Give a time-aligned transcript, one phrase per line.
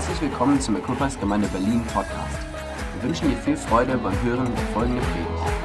[0.00, 2.38] Herzlich willkommen zum Equippers Gemeinde Berlin Podcast.
[2.94, 5.59] Wir wünschen dir viel Freude beim Hören der folgenden Predigt.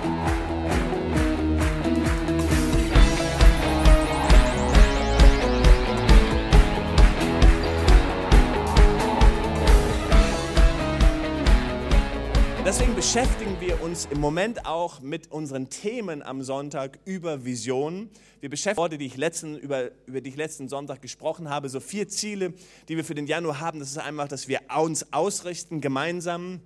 [13.05, 18.09] Beschäftigen wir uns im Moment auch mit unseren Themen am Sonntag über Visionen.
[18.39, 21.79] Wir beschäftigen Worte, die ich letzten, über, über die ich letzten Sonntag gesprochen habe, so
[21.79, 22.55] vier Ziele,
[22.89, 23.77] die wir für den Januar haben.
[23.77, 26.61] Das ist einfach, dass wir uns ausrichten gemeinsam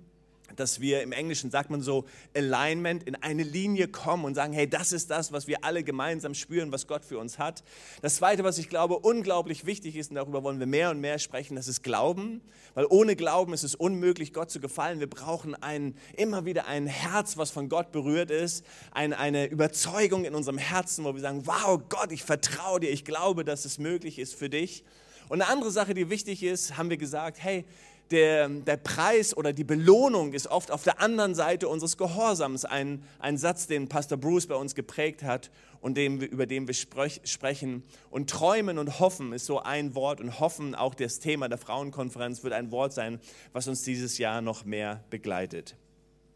[0.56, 2.04] dass wir im Englischen sagt man so
[2.34, 6.34] Alignment in eine Linie kommen und sagen, hey, das ist das, was wir alle gemeinsam
[6.34, 7.62] spüren, was Gott für uns hat.
[8.02, 11.18] Das zweite, was ich glaube unglaublich wichtig ist und darüber wollen wir mehr und mehr
[11.18, 12.40] sprechen, das ist Glauben,
[12.74, 15.00] weil ohne Glauben ist es unmöglich, Gott zu gefallen.
[15.00, 20.24] Wir brauchen ein, immer wieder ein Herz, was von Gott berührt ist, ein, eine Überzeugung
[20.24, 23.78] in unserem Herzen, wo wir sagen, wow, Gott, ich vertraue dir, ich glaube, dass es
[23.78, 24.84] möglich ist für dich.
[25.30, 27.64] Und eine andere Sache, die wichtig ist, haben wir gesagt, hey,
[28.10, 32.64] der, der Preis oder die Belohnung ist oft auf der anderen Seite unseres Gehorsams.
[32.64, 36.74] Ein, ein Satz, den Pastor Bruce bei uns geprägt hat und dem, über den wir
[36.74, 37.84] sprech, sprechen.
[38.10, 40.20] Und träumen und hoffen ist so ein Wort.
[40.20, 43.20] Und hoffen, auch das Thema der Frauenkonferenz, wird ein Wort sein,
[43.52, 45.76] was uns dieses Jahr noch mehr begleitet.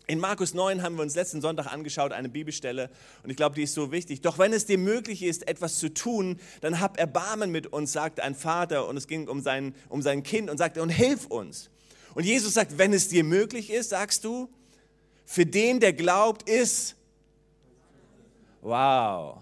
[0.06, 2.90] In Markus 9 haben wir uns letzten Sonntag angeschaut, eine Bibelstelle,
[3.22, 4.20] und ich glaube, die ist so wichtig.
[4.20, 8.20] Doch wenn es dir möglich ist, etwas zu tun, dann hab Erbarmen mit uns, sagt
[8.20, 11.70] ein Vater, und es ging um sein, um sein Kind, und sagte, und hilf uns.
[12.14, 14.50] Und Jesus sagt, wenn es dir möglich ist, sagst du,
[15.24, 16.96] für den, der glaubt, ist.
[18.60, 19.38] Wow.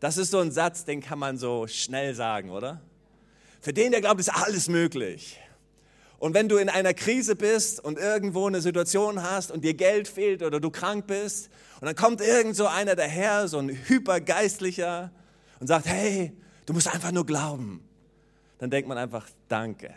[0.00, 2.80] Das ist so ein Satz, den kann man so schnell sagen, oder?
[3.60, 5.38] Für den, der glaubt, ist alles möglich.
[6.20, 10.06] Und wenn du in einer Krise bist und irgendwo eine Situation hast und dir Geld
[10.06, 11.48] fehlt oder du krank bist
[11.80, 15.10] und dann kommt irgend so einer daher, so ein hypergeistlicher
[15.60, 16.32] und sagt, hey,
[16.66, 17.82] du musst einfach nur glauben.
[18.58, 19.94] Dann denkt man einfach, danke.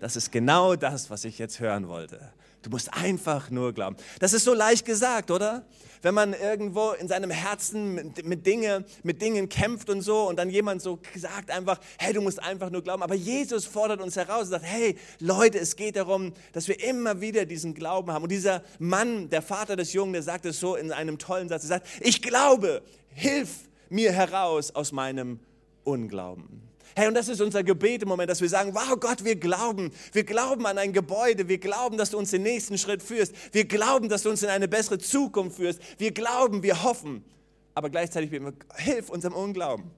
[0.00, 2.32] Das ist genau das, was ich jetzt hören wollte.
[2.62, 3.96] Du musst einfach nur glauben.
[4.18, 5.64] Das ist so leicht gesagt, oder?
[6.02, 10.36] Wenn man irgendwo in seinem Herzen mit, mit, Dinge, mit Dingen kämpft und so und
[10.36, 13.02] dann jemand so sagt einfach, hey, du musst einfach nur glauben.
[13.02, 17.20] Aber Jesus fordert uns heraus und sagt, hey, Leute, es geht darum, dass wir immer
[17.20, 18.24] wieder diesen Glauben haben.
[18.24, 21.62] Und dieser Mann, der Vater des Jungen, der sagt es so in einem tollen Satz,
[21.64, 22.82] er sagt, ich glaube,
[23.14, 25.40] hilf mir heraus aus meinem
[25.84, 26.65] Unglauben.
[26.98, 29.90] Hey, und das ist unser Gebet im Moment, dass wir sagen, wow Gott, wir glauben,
[30.12, 33.66] wir glauben an ein Gebäude, wir glauben, dass du uns den nächsten Schritt führst, wir
[33.66, 37.22] glauben, dass du uns in eine bessere Zukunft führst, wir glauben, wir hoffen,
[37.74, 39.90] aber gleichzeitig beten wir, hilf unserem Unglauben.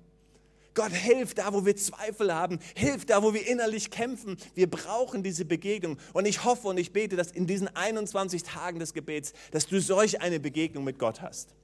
[0.75, 4.37] Gott, hilf da, wo wir Zweifel haben, hilf da, wo wir innerlich kämpfen.
[4.57, 5.99] Wir brauchen diese Begegnung.
[6.13, 9.81] Und ich hoffe und ich bete, dass in diesen 21 Tagen des Gebets, dass du
[9.81, 11.55] solch eine Begegnung mit Gott hast.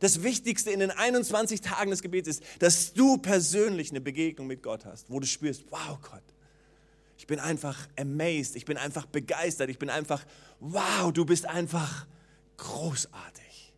[0.00, 4.62] Das Wichtigste in den 21 Tagen des Gebets ist, dass du persönlich eine Begegnung mit
[4.62, 6.22] Gott hast, wo du spürst, wow Gott,
[7.18, 10.24] ich bin einfach amazed, ich bin einfach begeistert, ich bin einfach,
[10.60, 12.06] wow, du bist einfach
[12.56, 13.72] großartig.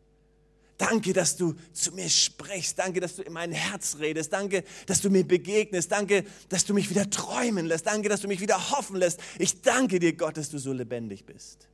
[0.79, 2.79] Danke, dass du zu mir sprichst.
[2.79, 4.33] Danke, dass du in mein Herz redest.
[4.33, 5.91] Danke, dass du mir begegnest.
[5.91, 7.87] Danke, dass du mich wieder träumen lässt.
[7.87, 9.21] Danke, dass du mich wieder hoffen lässt.
[9.41, 11.67] Ich danke dir, Gott, dass du so lebendig bist.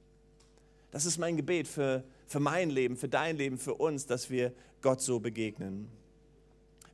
[0.90, 4.52] Das ist mein Gebet für für mein Leben, für dein Leben, für uns, dass wir
[4.82, 5.88] Gott so begegnen.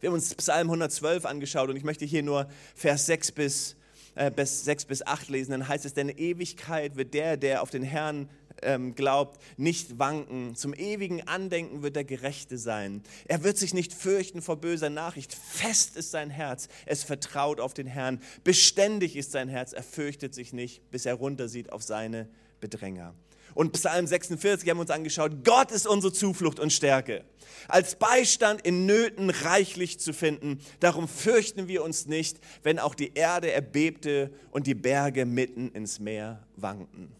[0.01, 3.77] Wir haben uns Psalm 112 angeschaut und ich möchte hier nur Vers 6 bis,
[4.15, 5.51] äh, bis 6 bis 8 lesen.
[5.51, 8.29] Dann heißt es, denn Ewigkeit wird der, der auf den Herrn
[8.63, 10.55] ähm, glaubt, nicht wanken.
[10.55, 13.03] Zum ewigen Andenken wird der Gerechte sein.
[13.27, 15.35] Er wird sich nicht fürchten vor böser Nachricht.
[15.35, 16.69] Fest ist sein Herz.
[16.87, 18.21] Es vertraut auf den Herrn.
[18.45, 19.73] Beständig ist sein Herz.
[19.73, 22.29] Er fürchtet sich nicht, bis er runtersieht auf seine
[22.61, 23.15] Bedränger.
[23.55, 25.44] Und Psalm 46 haben wir uns angeschaut.
[25.44, 27.25] Gott ist unsere Zuflucht und Stärke.
[27.69, 30.61] Als Beistand in Nöten reichlich zu finden.
[30.81, 35.99] Darum fürchten wir uns nicht, wenn auch die Erde erbebte und die Berge mitten ins
[35.99, 37.12] Meer wankten.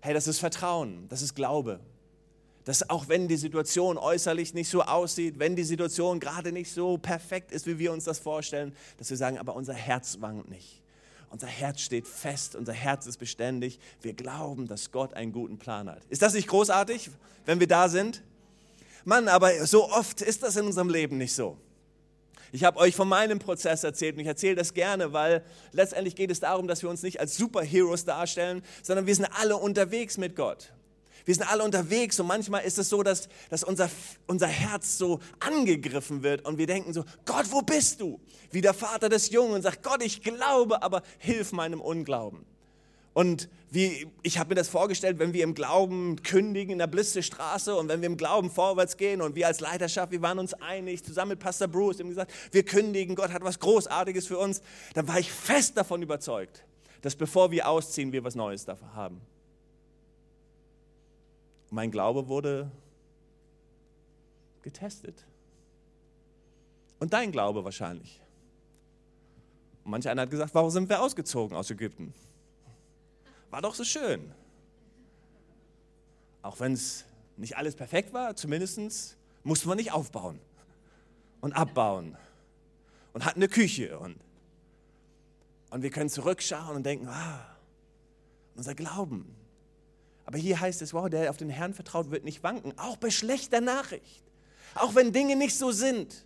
[0.00, 1.80] Hey, das ist Vertrauen, das ist Glaube.
[2.64, 6.96] Dass auch wenn die Situation äußerlich nicht so aussieht, wenn die Situation gerade nicht so
[6.96, 10.83] perfekt ist, wie wir uns das vorstellen, dass wir sagen, aber unser Herz wankt nicht.
[11.30, 13.78] Unser Herz steht fest, unser Herz ist beständig.
[14.00, 16.02] Wir glauben, dass Gott einen guten Plan hat.
[16.08, 17.10] Ist das nicht großartig,
[17.46, 18.22] wenn wir da sind?
[19.04, 21.58] Mann, aber so oft ist das in unserem Leben nicht so.
[22.52, 25.42] Ich habe euch von meinem Prozess erzählt und ich erzähle das gerne, weil
[25.72, 29.56] letztendlich geht es darum, dass wir uns nicht als Superheroes darstellen, sondern wir sind alle
[29.56, 30.72] unterwegs mit Gott.
[31.24, 33.88] Wir sind alle unterwegs und manchmal ist es so, dass, dass unser,
[34.26, 38.20] unser Herz so angegriffen wird und wir denken so, Gott, wo bist du?
[38.50, 42.44] Wie der Vater des Jungen und sagt, Gott, ich glaube, aber hilf meinem Unglauben.
[43.14, 47.74] Und wie, ich habe mir das vorgestellt, wenn wir im Glauben kündigen in der Blistestraße
[47.74, 51.04] und wenn wir im Glauben vorwärts gehen und wir als Leiterschaft, wir waren uns einig,
[51.04, 54.62] zusammen mit Pastor Bruce, haben gesagt, wir kündigen, Gott hat was Großartiges für uns,
[54.94, 56.64] dann war ich fest davon überzeugt,
[57.02, 59.20] dass bevor wir ausziehen, wir was Neues dafür haben.
[61.74, 62.70] Mein Glaube wurde
[64.62, 65.26] getestet.
[67.00, 68.20] Und dein Glaube wahrscheinlich.
[69.82, 72.14] Manch einer hat gesagt, warum sind wir ausgezogen aus Ägypten?
[73.50, 74.32] War doch so schön.
[76.42, 77.06] Auch wenn es
[77.36, 80.38] nicht alles perfekt war, zumindest musste man nicht aufbauen
[81.40, 82.16] und abbauen
[83.14, 83.98] und hatten eine Küche.
[83.98, 84.16] Und,
[85.70, 87.44] und wir können zurückschauen und denken, ah,
[88.54, 89.43] unser Glauben.
[90.26, 93.10] Aber hier heißt es, wow, der auf den Herrn vertraut, wird nicht wanken, auch bei
[93.10, 94.22] schlechter Nachricht.
[94.74, 96.24] Auch wenn Dinge nicht so sind.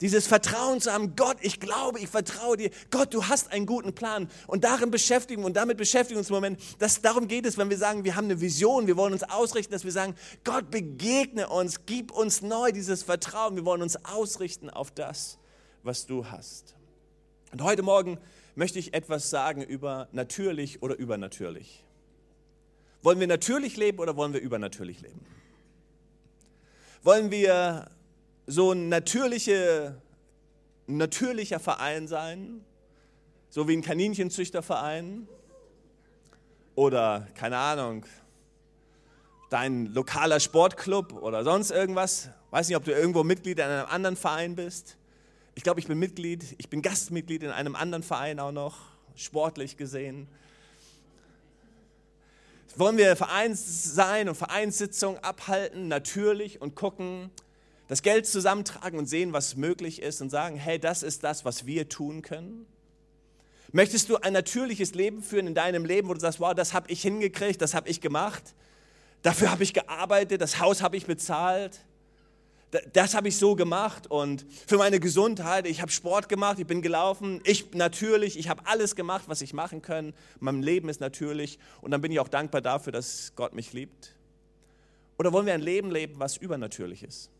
[0.00, 2.70] Dieses Vertrauen zu haben, Gott, ich glaube, ich vertraue dir.
[2.90, 4.30] Gott, du hast einen guten Plan.
[4.46, 6.60] Und darin beschäftigen und damit beschäftigen uns im Moment.
[6.78, 9.72] Das, darum geht es, wenn wir sagen, wir haben eine Vision, wir wollen uns ausrichten,
[9.72, 10.14] dass wir sagen,
[10.44, 13.56] Gott, begegne uns, gib uns neu dieses Vertrauen.
[13.56, 15.38] Wir wollen uns ausrichten auf das,
[15.82, 16.76] was du hast.
[17.50, 18.18] Und heute Morgen
[18.54, 21.84] möchte ich etwas sagen über natürlich oder übernatürlich.
[23.02, 25.20] Wollen wir natürlich leben oder wollen wir übernatürlich leben?
[27.02, 27.90] Wollen wir
[28.46, 30.00] so ein natürliche,
[30.86, 32.64] natürlicher Verein sein,
[33.50, 35.28] so wie ein Kaninchenzüchterverein
[36.74, 38.04] oder keine Ahnung,
[39.50, 42.30] dein lokaler Sportclub oder sonst irgendwas.
[42.50, 44.96] Weiß nicht, ob du irgendwo Mitglied in einem anderen Verein bist.
[45.54, 48.78] Ich glaube, ich bin Mitglied, ich bin Gastmitglied in einem anderen Verein auch noch,
[49.14, 50.28] sportlich gesehen.
[52.78, 57.28] Wollen wir Vereins sein und Vereinssitzungen abhalten, natürlich und gucken,
[57.88, 61.66] das Geld zusammentragen und sehen, was möglich ist und sagen, hey, das ist das, was
[61.66, 62.66] wir tun können?
[63.72, 66.88] Möchtest du ein natürliches Leben führen in deinem Leben, wo du sagst, wow, das habe
[66.88, 68.54] ich hingekriegt, das habe ich gemacht,
[69.22, 71.80] dafür habe ich gearbeitet, das Haus habe ich bezahlt,
[72.92, 76.82] das habe ich so gemacht und für meine Gesundheit, ich habe Sport gemacht, ich bin
[76.82, 81.58] gelaufen, ich natürlich, ich habe alles gemacht, was ich machen kann, mein Leben ist natürlich
[81.80, 84.14] und dann bin ich auch dankbar dafür, dass Gott mich liebt.
[85.18, 87.30] Oder wollen wir ein Leben leben, was übernatürlich ist?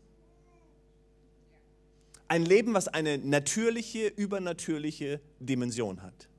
[2.29, 6.29] ein Leben, was eine natürliche, übernatürliche Dimension hat.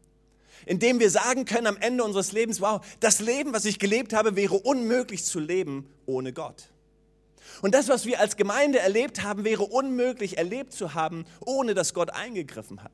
[0.64, 4.36] Indem wir sagen können am Ende unseres Lebens, wow, das Leben, was ich gelebt habe,
[4.36, 6.68] wäre unmöglich zu leben ohne Gott.
[7.62, 11.94] Und das, was wir als Gemeinde erlebt haben, wäre unmöglich erlebt zu haben, ohne dass
[11.94, 12.92] Gott eingegriffen hat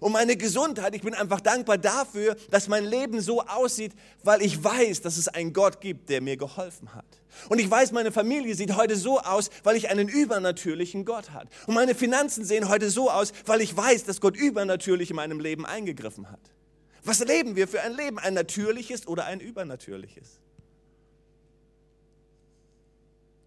[0.00, 0.94] um meine Gesundheit.
[0.94, 3.92] Ich bin einfach dankbar dafür, dass mein Leben so aussieht,
[4.22, 7.04] weil ich weiß, dass es einen Gott gibt, der mir geholfen hat.
[7.48, 11.48] Und ich weiß, meine Familie sieht heute so aus, weil ich einen übernatürlichen Gott hat.
[11.66, 15.40] Und meine Finanzen sehen heute so aus, weil ich weiß, dass Gott übernatürlich in meinem
[15.40, 16.40] Leben eingegriffen hat.
[17.02, 18.18] Was leben wir für ein Leben?
[18.18, 20.40] Ein natürliches oder ein übernatürliches?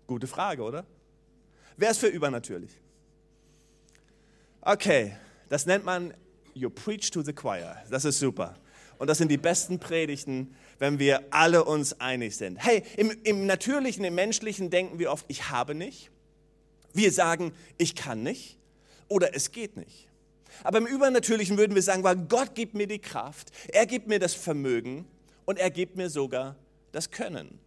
[0.07, 0.86] Gute Frage, oder?
[1.75, 2.71] Wer ist für übernatürlich?
[4.62, 5.15] Okay,
[5.50, 6.13] das nennt man
[6.54, 7.83] you preach to the choir.
[7.89, 8.56] Das ist super.
[8.98, 12.57] Und das sind die besten Predigten, wenn wir alle uns einig sind.
[12.57, 16.09] Hey, im, im natürlichen, im menschlichen denken wir oft, ich habe nicht.
[16.94, 18.57] Wir sagen, ich kann nicht
[19.07, 20.07] oder es geht nicht.
[20.63, 24.19] Aber im Übernatürlichen würden wir sagen, weil Gott gibt mir die Kraft, er gibt mir
[24.19, 25.06] das Vermögen
[25.45, 26.56] und er gibt mir sogar
[26.92, 27.59] das Können.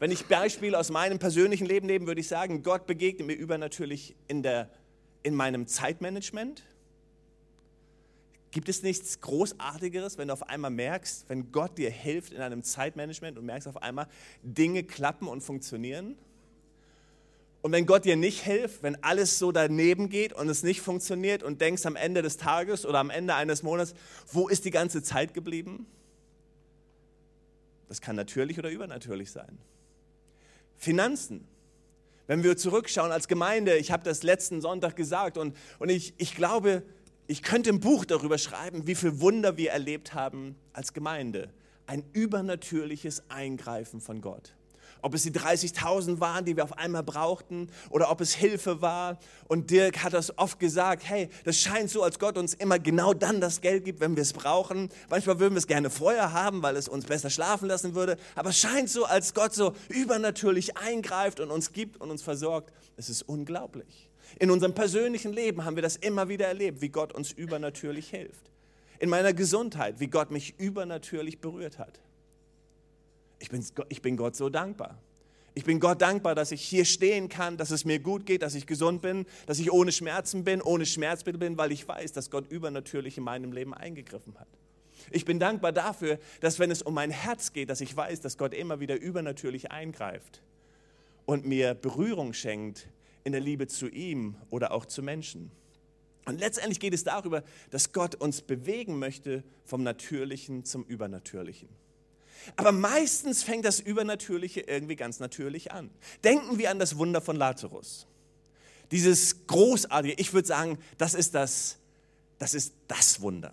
[0.00, 4.16] Wenn ich Beispiele aus meinem persönlichen Leben nehme, würde ich sagen, Gott begegnet mir übernatürlich
[4.26, 4.68] in, der,
[5.22, 6.64] in meinem Zeitmanagement,
[8.52, 12.64] Gibt es nichts Großartigeres, wenn du auf einmal merkst, wenn Gott dir hilft in einem
[12.64, 14.08] Zeitmanagement und merkst auf einmal,
[14.42, 16.16] Dinge klappen und funktionieren?
[17.62, 21.42] Und wenn Gott dir nicht hilft, wenn alles so daneben geht und es nicht funktioniert
[21.42, 23.94] und denkst am Ende des Tages oder am Ende eines Monats,
[24.32, 25.86] wo ist die ganze Zeit geblieben?
[27.88, 29.58] Das kann natürlich oder übernatürlich sein.
[30.80, 31.46] Finanzen.
[32.26, 36.34] Wenn wir zurückschauen als Gemeinde, ich habe das letzten Sonntag gesagt und, und ich, ich
[36.34, 36.82] glaube,
[37.26, 41.50] ich könnte ein Buch darüber schreiben, wie viele Wunder wir erlebt haben als Gemeinde.
[41.86, 44.54] Ein übernatürliches Eingreifen von Gott.
[45.02, 49.18] Ob es die 30.000 waren, die wir auf einmal brauchten, oder ob es Hilfe war.
[49.48, 53.14] Und Dirk hat das oft gesagt, hey, das scheint so, als Gott uns immer genau
[53.14, 54.90] dann das Geld gibt, wenn wir es brauchen.
[55.08, 58.16] Manchmal würden wir es gerne vorher haben, weil es uns besser schlafen lassen würde.
[58.34, 62.72] Aber es scheint so, als Gott so übernatürlich eingreift und uns gibt und uns versorgt.
[62.96, 64.10] Es ist unglaublich.
[64.38, 68.50] In unserem persönlichen Leben haben wir das immer wieder erlebt, wie Gott uns übernatürlich hilft.
[68.98, 72.00] In meiner Gesundheit, wie Gott mich übernatürlich berührt hat.
[73.40, 74.96] Ich bin, ich bin Gott so dankbar.
[75.54, 78.54] Ich bin Gott dankbar, dass ich hier stehen kann, dass es mir gut geht, dass
[78.54, 82.30] ich gesund bin, dass ich ohne Schmerzen bin, ohne Schmerzmittel bin, weil ich weiß, dass
[82.30, 84.46] Gott übernatürlich in meinem Leben eingegriffen hat.
[85.10, 88.38] Ich bin dankbar dafür, dass wenn es um mein Herz geht, dass ich weiß, dass
[88.38, 90.42] Gott immer wieder übernatürlich eingreift
[91.26, 92.88] und mir Berührung schenkt
[93.24, 95.50] in der Liebe zu ihm oder auch zu Menschen.
[96.26, 101.68] Und letztendlich geht es darüber, dass Gott uns bewegen möchte vom Natürlichen zum Übernatürlichen.
[102.56, 105.90] Aber meistens fängt das Übernatürliche irgendwie ganz natürlich an.
[106.24, 108.06] Denken wir an das Wunder von Lazarus.
[108.90, 111.78] Dieses großartige, ich würde sagen, das ist das,
[112.38, 113.52] das ist das Wunder.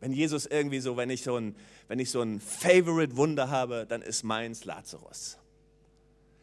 [0.00, 1.56] Wenn Jesus irgendwie so, wenn ich so ein,
[1.88, 5.38] wenn ich so ein Favorite Wunder habe, dann ist meins Lazarus.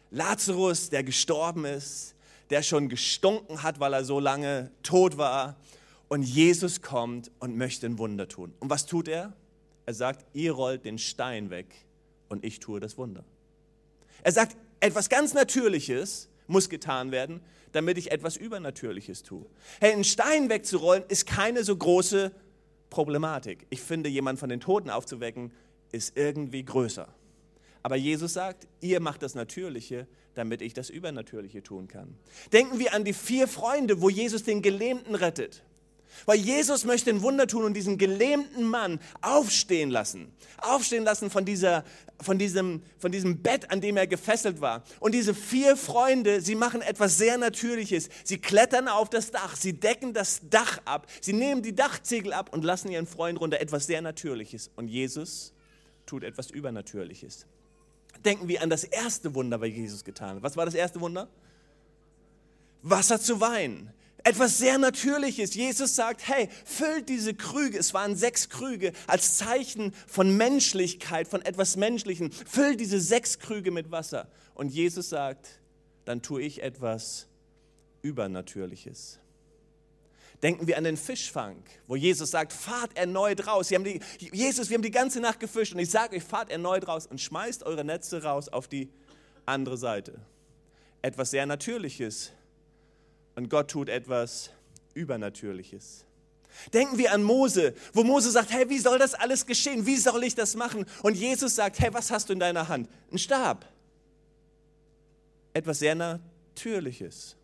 [0.10, 2.16] Lazarus, der gestorben ist,
[2.50, 5.56] der schon gestunken hat, weil er so lange tot war.
[6.10, 8.54] Und Jesus kommt und möchte ein Wunder tun.
[8.60, 9.34] Und was tut er?
[9.92, 11.68] Er sagt, ihr rollt den Stein weg
[12.30, 13.26] und ich tue das Wunder.
[14.24, 17.42] Er sagt, etwas ganz Natürliches muss getan werden,
[17.74, 19.46] damit ich etwas Übernatürliches tue.
[19.82, 22.32] Hey, einen Stein wegzurollen ist keine so große
[22.90, 23.68] Problematik.
[23.70, 25.52] Ich finde, jemanden von den Toten aufzuwecken,
[25.92, 27.14] ist irgendwie größer.
[27.84, 32.16] Aber Jesus sagt, ihr macht das Natürliche, damit ich das Übernatürliche tun kann.
[32.54, 35.64] Denken wir an die vier Freunde, wo Jesus den Gelähmten rettet.
[36.26, 40.32] Weil Jesus möchte ein Wunder tun und diesen gelähmten Mann aufstehen lassen.
[40.58, 41.84] Aufstehen lassen von, dieser,
[42.20, 44.84] von, diesem, von diesem Bett, an dem er gefesselt war.
[45.00, 48.10] Und diese vier Freunde, sie machen etwas sehr Natürliches.
[48.24, 52.54] Sie klettern auf das Dach, sie decken das Dach ab, sie nehmen die Dachziegel ab
[52.54, 53.60] und lassen ihren Freund runter.
[53.60, 54.70] Etwas sehr Natürliches.
[54.76, 55.54] Und Jesus
[56.06, 57.46] tut etwas Übernatürliches.
[58.26, 60.44] Denken wir an das erste Wunder, was Jesus getan hat.
[60.44, 61.28] Was war das erste Wunder?
[62.84, 63.94] Wasser zu Wein.
[64.24, 65.56] Etwas sehr Natürliches.
[65.56, 71.42] Jesus sagt, hey, füllt diese Krüge, es waren sechs Krüge, als Zeichen von Menschlichkeit, von
[71.42, 72.32] etwas Menschlichen.
[72.32, 74.30] Füllt diese sechs Krüge mit Wasser.
[74.54, 75.60] Und Jesus sagt,
[76.06, 77.28] dann tue ich etwas
[78.02, 79.20] Übernatürliches.
[80.44, 83.68] Denken wir an den Fischfang, wo Jesus sagt, fahrt erneut raus.
[83.68, 86.50] Sie haben die, Jesus, wir haben die ganze Nacht gefischt und ich sage euch, fahrt
[86.50, 88.90] erneut raus und schmeißt eure Netze raus auf die
[89.46, 90.20] andere Seite.
[91.04, 92.32] Etwas sehr Natürliches
[93.36, 94.52] und Gott tut etwas
[94.94, 96.06] Übernatürliches.
[96.74, 99.86] Denken wir an Mose, wo Mose sagt, hey, wie soll das alles geschehen?
[99.86, 100.86] Wie soll ich das machen?
[101.02, 102.90] Und Jesus sagt, hey, was hast du in deiner Hand?
[103.12, 103.66] Ein Stab.
[105.54, 107.36] Etwas sehr Natürliches.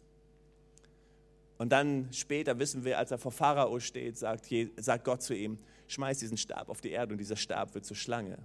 [1.58, 5.58] Und dann später wissen wir, als er vor Pharao steht, sagt, sagt Gott zu ihm,
[5.88, 8.38] schmeiß diesen Stab auf die Erde und dieser Stab wird zur Schlange.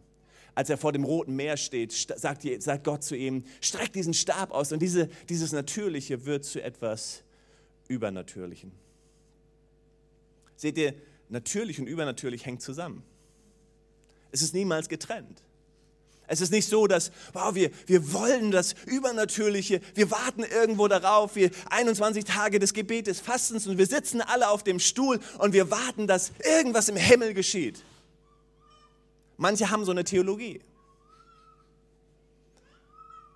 [0.55, 4.51] Als er vor dem Roten Meer steht, sagt, sagt Gott zu ihm, streck diesen Stab
[4.51, 7.23] aus und diese, dieses Natürliche wird zu etwas
[7.89, 8.73] Übernatürlichen.
[10.57, 10.95] Seht ihr,
[11.29, 13.03] natürlich und übernatürlich hängt zusammen.
[14.31, 15.43] Es ist niemals getrennt.
[16.27, 21.37] Es ist nicht so, dass wow, wir, wir wollen das Übernatürliche, wir warten irgendwo darauf,
[21.37, 25.71] wir 21 Tage des Gebetes, Fastens und wir sitzen alle auf dem Stuhl und wir
[25.71, 27.83] warten, dass irgendwas im Himmel geschieht.
[29.37, 30.61] Manche haben so eine Theologie.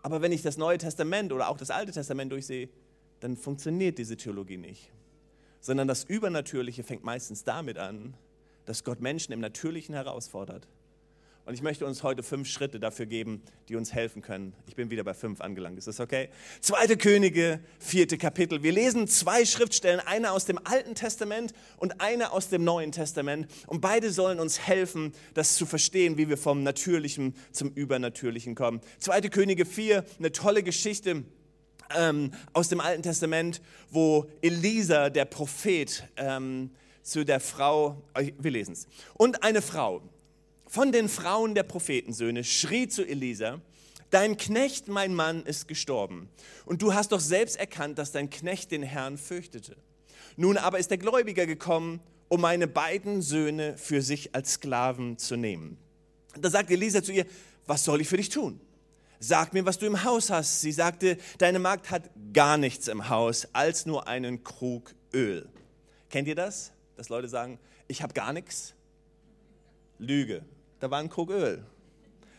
[0.02, 2.68] Aber wenn ich das Neue Testament oder auch das Alte Testament durchsehe,
[3.20, 4.90] dann funktioniert diese Theologie nicht.
[5.60, 8.14] Sondern das Übernatürliche fängt meistens damit an,
[8.64, 10.66] dass Gott Menschen im Natürlichen herausfordert
[11.46, 14.52] und ich möchte uns heute fünf Schritte dafür geben, die uns helfen können.
[14.66, 15.78] Ich bin wieder bei fünf angelangt.
[15.78, 16.28] Ist das okay?
[16.60, 18.64] Zweite Könige, vierte Kapitel.
[18.64, 23.46] Wir lesen zwei Schriftstellen, eine aus dem Alten Testament und eine aus dem Neuen Testament.
[23.68, 28.80] Und beide sollen uns helfen, das zu verstehen, wie wir vom Natürlichen zum Übernatürlichen kommen.
[28.98, 31.22] Zweite Könige 4, eine tolle Geschichte.
[31.94, 36.70] Ähm, aus dem Alten Testament, wo Elisa, der Prophet, ähm,
[37.02, 40.02] zu der Frau, äh, wir lesen es, und eine Frau,
[40.66, 43.60] von den Frauen der Prophetensöhne schrie zu Elisa,
[44.10, 46.28] Dein Knecht, mein Mann, ist gestorben.
[46.64, 49.76] Und du hast doch selbst erkannt, dass dein Knecht den Herrn fürchtete.
[50.36, 55.36] Nun aber ist der Gläubiger gekommen, um meine beiden Söhne für sich als Sklaven zu
[55.36, 55.76] nehmen.
[56.40, 57.26] Da sagte Elisa zu ihr,
[57.66, 58.60] was soll ich für dich tun?
[59.18, 60.60] Sag mir, was du im Haus hast.
[60.60, 65.48] Sie sagte, deine Magd hat gar nichts im Haus, als nur einen Krug Öl.
[66.10, 66.72] Kennt ihr das?
[66.96, 67.58] Dass Leute sagen,
[67.88, 68.74] ich habe gar nichts?
[69.98, 70.44] Lüge
[70.80, 71.64] da war ein Krug Öl.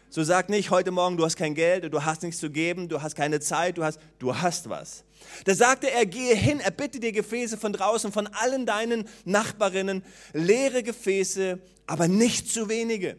[0.10, 3.01] So sag nicht heute Morgen, du hast kein Geld, du hast nichts zu geben, du
[3.01, 5.03] hast keine Zeit, du hast, du hast was.
[5.43, 10.03] Da sagte er, gehe hin, er bitte dir Gefäße von draußen, von allen deinen Nachbarinnen,
[10.31, 13.17] leere Gefäße, aber nicht zu wenige.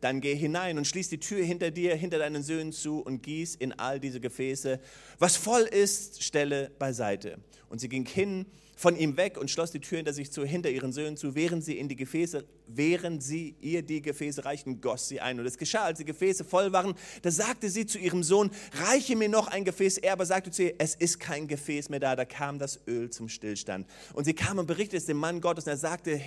[0.00, 3.56] Dann geh hinein und schließ die Tür hinter dir, hinter deinen Söhnen zu und gieß
[3.56, 4.80] in all diese Gefäße.
[5.18, 7.38] Was voll ist, stelle beiseite.
[7.68, 8.46] Und sie ging hin
[8.78, 11.64] von ihm weg und schloss die Tür hinter sich zu, hinter ihren Söhnen zu, während
[11.64, 15.40] sie in die Gefäße während sie ihr die Gefäße reichten, goss sie ein.
[15.40, 18.50] Und es geschah, als die Gefäße voll waren, da sagte sie zu ihrem Sohn,
[18.84, 19.98] reiche mir noch ein Gefäß.
[19.98, 22.14] Er aber sagte zu ihr, es ist kein Gefäß mehr da.
[22.14, 23.86] Da kam das Öl zum Stillstand.
[24.12, 26.20] Und sie kam und berichtete es dem Mann Gottes und er sagte,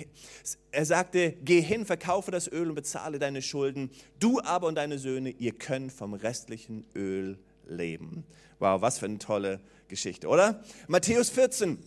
[0.72, 3.90] er sagte, geh hin, verkaufe das Öl und bezahle deine Schulden.
[4.18, 8.24] Du aber und deine Söhne, ihr könnt vom restlichen Öl leben.
[8.58, 10.62] Wow, was für eine tolle Geschichte, oder?
[10.88, 11.78] Matthäus 14.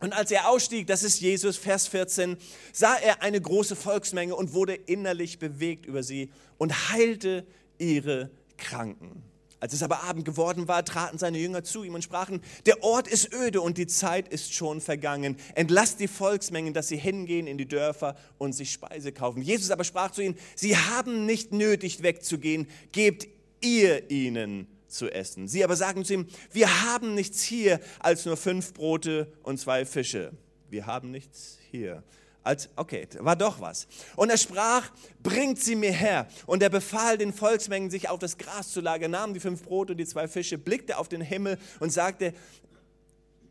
[0.00, 2.38] Und als er ausstieg, das ist Jesus, Vers 14,
[2.72, 7.46] sah er eine große Volksmenge und wurde innerlich bewegt über sie und heilte
[7.78, 9.22] ihre Kranken.
[9.60, 13.06] Als es aber Abend geworden war, traten seine Jünger zu ihm und sprachen, der Ort
[13.06, 15.36] ist öde und die Zeit ist schon vergangen.
[15.54, 19.42] Entlasst die Volksmengen, dass sie hingehen in die Dörfer und sich Speise kaufen.
[19.42, 23.28] Jesus aber sprach zu ihnen, sie haben nicht nötig wegzugehen, gebt
[23.60, 25.48] ihr ihnen zu essen.
[25.48, 29.84] Sie aber sagen zu ihm, wir haben nichts hier als nur fünf Brote und zwei
[29.84, 30.32] Fische.
[30.68, 32.02] Wir haben nichts hier.
[32.42, 33.86] Als, okay, war doch was.
[34.16, 34.90] Und er sprach,
[35.22, 36.26] bringt sie mir her.
[36.46, 39.92] Und er befahl den Volksmengen, sich auf das Gras zu lagern, nahm die fünf Brote
[39.92, 42.32] und die zwei Fische, blickte auf den Himmel und sagte,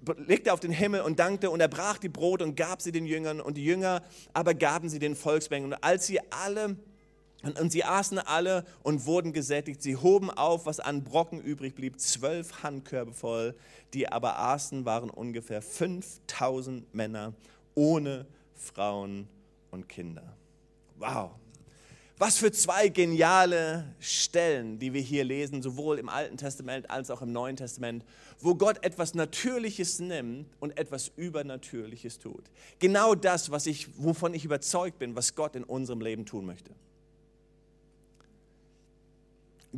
[0.01, 3.05] blickte auf den Himmel und dankte und er brach die Brote und gab sie den
[3.05, 4.01] Jüngern und die Jünger
[4.33, 5.73] aber gaben sie den Volksmengen.
[5.73, 6.77] Und als sie alle
[7.41, 9.81] und, und, sie aßen alle und wurden gesättigt.
[9.81, 13.55] Sie hoben auf, was an Brocken übrig blieb, zwölf Handkörbe voll.
[13.93, 17.33] Die aber aßen, waren ungefähr 5000 Männer
[17.75, 19.29] ohne Frauen
[19.71, 20.35] und Kinder.
[20.97, 21.31] Wow.
[22.17, 27.21] Was für zwei geniale Stellen, die wir hier lesen, sowohl im Alten Testament als auch
[27.21, 28.03] im Neuen Testament,
[28.41, 32.43] wo Gott etwas Natürliches nimmt und etwas Übernatürliches tut.
[32.79, 36.71] Genau das, was ich, wovon ich überzeugt bin, was Gott in unserem Leben tun möchte.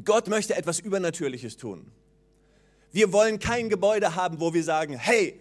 [0.05, 1.91] Gott möchte etwas Übernatürliches tun.
[2.91, 5.39] Wir wollen kein Gebäude haben, wo wir sagen, hey,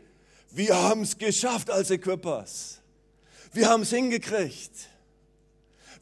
[0.50, 2.80] wir haben es geschafft als Equippers.
[3.52, 4.90] Wir haben es hingekriegt.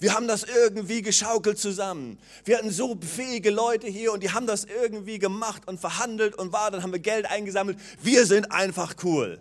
[0.00, 2.18] Wir haben das irgendwie geschaukelt zusammen.
[2.44, 6.52] Wir hatten so fähige Leute hier und die haben das irgendwie gemacht und verhandelt und
[6.52, 7.78] war, dann haben wir Geld eingesammelt.
[8.00, 9.40] Wir sind einfach cool.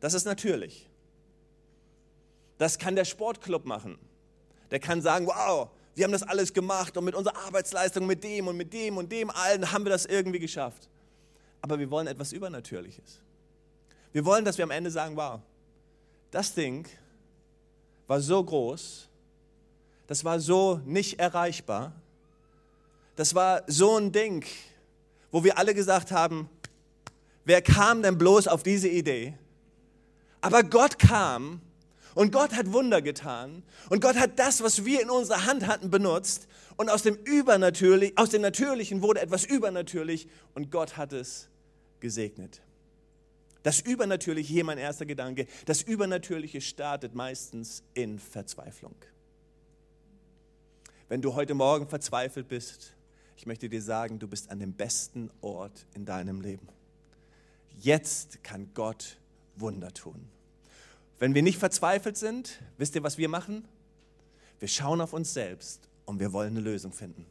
[0.00, 0.88] Das ist natürlich.
[2.58, 3.98] Das kann der Sportclub machen.
[4.70, 8.48] Der kann sagen, wow, wir haben das alles gemacht und mit unserer Arbeitsleistung, mit dem
[8.48, 10.90] und mit dem und dem allen haben wir das irgendwie geschafft.
[11.62, 13.22] Aber wir wollen etwas Übernatürliches.
[14.12, 15.40] Wir wollen, dass wir am Ende sagen, wow,
[16.30, 16.86] das Ding
[18.06, 19.08] war so groß,
[20.06, 21.92] das war so nicht erreichbar,
[23.16, 24.44] das war so ein Ding,
[25.30, 26.50] wo wir alle gesagt haben,
[27.46, 29.32] wer kam denn bloß auf diese Idee?
[30.42, 31.62] Aber Gott kam
[32.16, 33.62] und Gott hat Wunder getan.
[33.90, 36.48] Und Gott hat das, was wir in unserer Hand hatten, benutzt.
[36.76, 40.26] Und aus dem, Übernatürlich, aus dem Natürlichen wurde etwas übernatürlich.
[40.54, 41.50] Und Gott hat es
[42.00, 42.62] gesegnet.
[43.62, 48.96] Das Übernatürliche, hier mein erster Gedanke, das Übernatürliche startet meistens in Verzweiflung.
[51.10, 52.94] Wenn du heute Morgen verzweifelt bist,
[53.36, 56.66] ich möchte dir sagen, du bist an dem besten Ort in deinem Leben.
[57.78, 59.18] Jetzt kann Gott
[59.54, 60.30] Wunder tun.
[61.18, 63.66] Wenn wir nicht verzweifelt sind, wisst ihr, was wir machen?
[64.58, 67.26] Wir schauen auf uns selbst und wir wollen eine Lösung finden.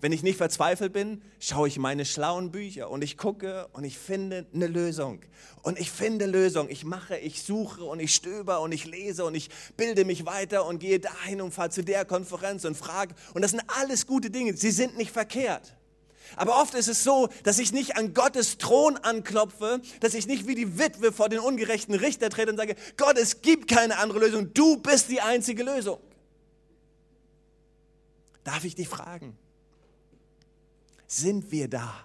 [0.00, 3.98] Wenn ich nicht verzweifelt bin, schaue ich meine schlauen Bücher und ich gucke und ich
[3.98, 5.20] finde eine Lösung.
[5.62, 6.68] Und ich finde Lösung.
[6.68, 10.66] Ich mache, ich suche und ich stöber und ich lese und ich bilde mich weiter
[10.66, 13.14] und gehe dahin und fahre zu der Konferenz und frage.
[13.34, 14.56] Und das sind alles gute Dinge.
[14.56, 15.76] Sie sind nicht verkehrt.
[16.36, 20.46] Aber oft ist es so, dass ich nicht an Gottes Thron anklopfe, dass ich nicht
[20.46, 24.20] wie die Witwe vor den ungerechten Richter trete und sage, Gott, es gibt keine andere
[24.20, 25.98] Lösung, du bist die einzige Lösung.
[28.44, 29.36] Darf ich dich fragen,
[31.06, 32.04] sind wir da?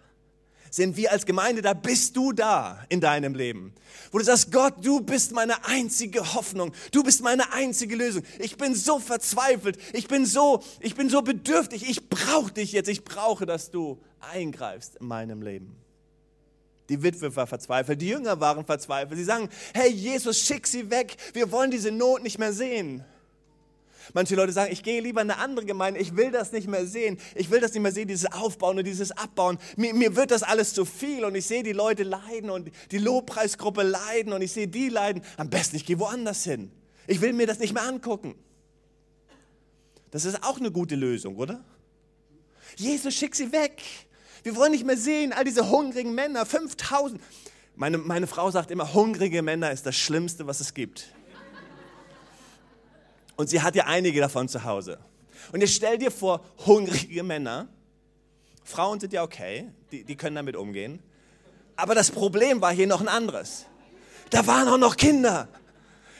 [0.76, 3.74] sind wir als Gemeinde da, bist du da in deinem Leben.
[4.12, 8.24] Wo du sagst, Gott, du bist meine einzige Hoffnung, du bist meine einzige Lösung.
[8.40, 12.90] Ich bin so verzweifelt, ich bin so, ich bin so bedürftig, ich brauche dich jetzt,
[12.90, 15.76] ich brauche, dass du eingreifst in meinem Leben.
[16.90, 19.18] Die Witwe war verzweifelt, die Jünger waren verzweifelt.
[19.18, 23.04] Sie sagen, hey Jesus, schick sie weg, wir wollen diese Not nicht mehr sehen.
[24.14, 26.86] Manche Leute sagen, ich gehe lieber in eine andere Gemeinde, ich will das nicht mehr
[26.86, 27.18] sehen.
[27.34, 29.58] Ich will das nicht mehr sehen, dieses Aufbauen und dieses Abbauen.
[29.78, 32.98] Mir, mir wird das alles zu viel und ich sehe die Leute leiden und die
[33.00, 35.24] Lobpreisgruppe leiden und ich sehe die leiden.
[35.38, 36.72] Am besten, ich gehe woanders hin.
[37.08, 38.36] Ich will mir das nicht mehr angucken.
[40.12, 41.64] Das ist auch eine gute Lösung, oder?
[42.78, 43.82] Jesus, schick sie weg.
[44.46, 47.20] Wir wollen nicht mehr sehen, all diese hungrigen Männer, 5000.
[47.76, 51.08] Meine, meine Frau sagt immer, hungrige Männer ist das Schlimmste, was es gibt.
[53.38, 55.00] Und sie hat ja einige davon zu Hause.
[55.52, 57.70] Und jetzt stell dir vor, hungrige Männer.
[58.64, 61.02] Frauen sind ja okay, die, die können damit umgehen.
[61.76, 63.66] Aber das Problem war hier noch ein anderes.
[64.30, 65.48] Da waren auch noch Kinder.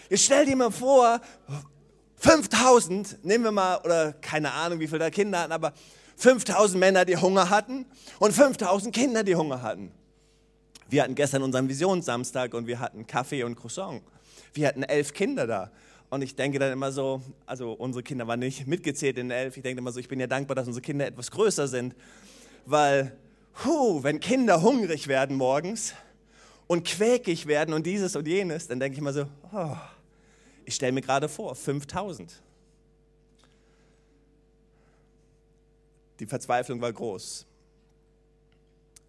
[0.10, 1.22] Jetzt stell dir mal vor,
[2.16, 5.74] 5000, nehmen wir mal, oder keine Ahnung, wie viele da Kinder hatten, aber
[6.18, 7.86] 5000 Männer, die Hunger hatten
[8.20, 9.92] und 5000 Kinder, die Hunger hatten.
[10.88, 14.02] Wir hatten gestern unseren Visionssamstag und wir hatten Kaffee und Croissant.
[14.54, 15.72] Wir hatten elf Kinder da.
[16.10, 19.58] Und ich denke dann immer so, also unsere Kinder waren nicht mitgezählt in elf.
[19.58, 21.96] Ich denke immer so, ich bin ja dankbar, dass unsere Kinder etwas größer sind.
[22.66, 23.18] Weil,
[23.66, 25.94] hu, wenn Kinder hungrig werden morgens
[26.68, 29.76] und quäkig werden und dieses und jenes, dann denke ich immer so, oh,
[30.64, 32.42] ich stelle mir gerade vor, 5000.
[36.20, 37.46] Die Verzweiflung war groß.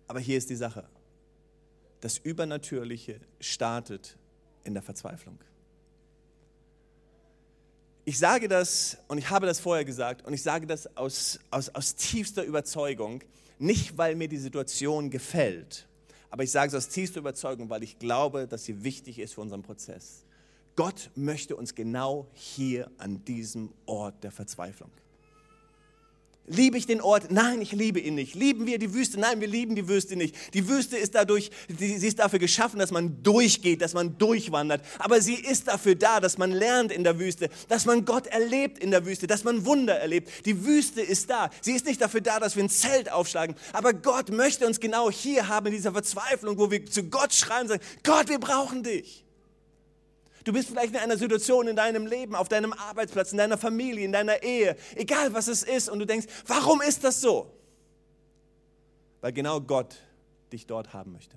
[0.08, 0.84] Aber hier ist die Sache.
[2.00, 4.16] Das Übernatürliche startet
[4.64, 5.38] in der Verzweiflung.
[8.04, 11.68] Ich sage das und ich habe das vorher gesagt und ich sage das aus, aus,
[11.70, 13.22] aus tiefster Überzeugung,
[13.58, 15.88] nicht weil mir die Situation gefällt,
[16.30, 19.40] aber ich sage es aus tiefster Überzeugung, weil ich glaube, dass sie wichtig ist für
[19.40, 20.22] unseren Prozess.
[20.76, 24.90] Gott möchte uns genau hier an diesem Ort der Verzweiflung.
[26.48, 27.32] Liebe ich den Ort?
[27.32, 28.36] Nein, ich liebe ihn nicht.
[28.36, 29.18] Lieben wir die Wüste?
[29.18, 30.34] Nein, wir lieben die Wüste nicht.
[30.54, 34.82] Die Wüste ist dadurch, sie ist dafür geschaffen, dass man durchgeht, dass man durchwandert.
[35.00, 38.78] Aber sie ist dafür da, dass man lernt in der Wüste, dass man Gott erlebt
[38.78, 40.46] in der Wüste, dass man Wunder erlebt.
[40.46, 41.50] Die Wüste ist da.
[41.60, 43.56] Sie ist nicht dafür da, dass wir ein Zelt aufschlagen.
[43.72, 47.62] Aber Gott möchte uns genau hier haben in dieser Verzweiflung, wo wir zu Gott schreien
[47.62, 49.25] und sagen, Gott, wir brauchen dich.
[50.46, 54.04] Du bist vielleicht in einer Situation in deinem Leben, auf deinem Arbeitsplatz, in deiner Familie,
[54.04, 57.50] in deiner Ehe, egal was es ist, und du denkst, warum ist das so?
[59.20, 60.00] Weil genau Gott
[60.52, 61.34] dich dort haben möchte.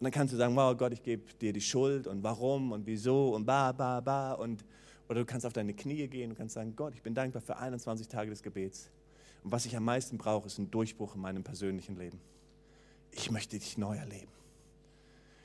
[0.00, 2.84] Und dann kannst du sagen, wow Gott, ich gebe dir die Schuld und warum und
[2.84, 4.32] wieso und ba, ba, ba.
[4.32, 4.64] Und,
[5.08, 7.56] oder du kannst auf deine Knie gehen und kannst sagen, Gott, ich bin dankbar für
[7.56, 8.90] 21 Tage des Gebets.
[9.44, 12.20] Und was ich am meisten brauche, ist ein Durchbruch in meinem persönlichen Leben.
[13.12, 14.32] Ich möchte dich neu erleben.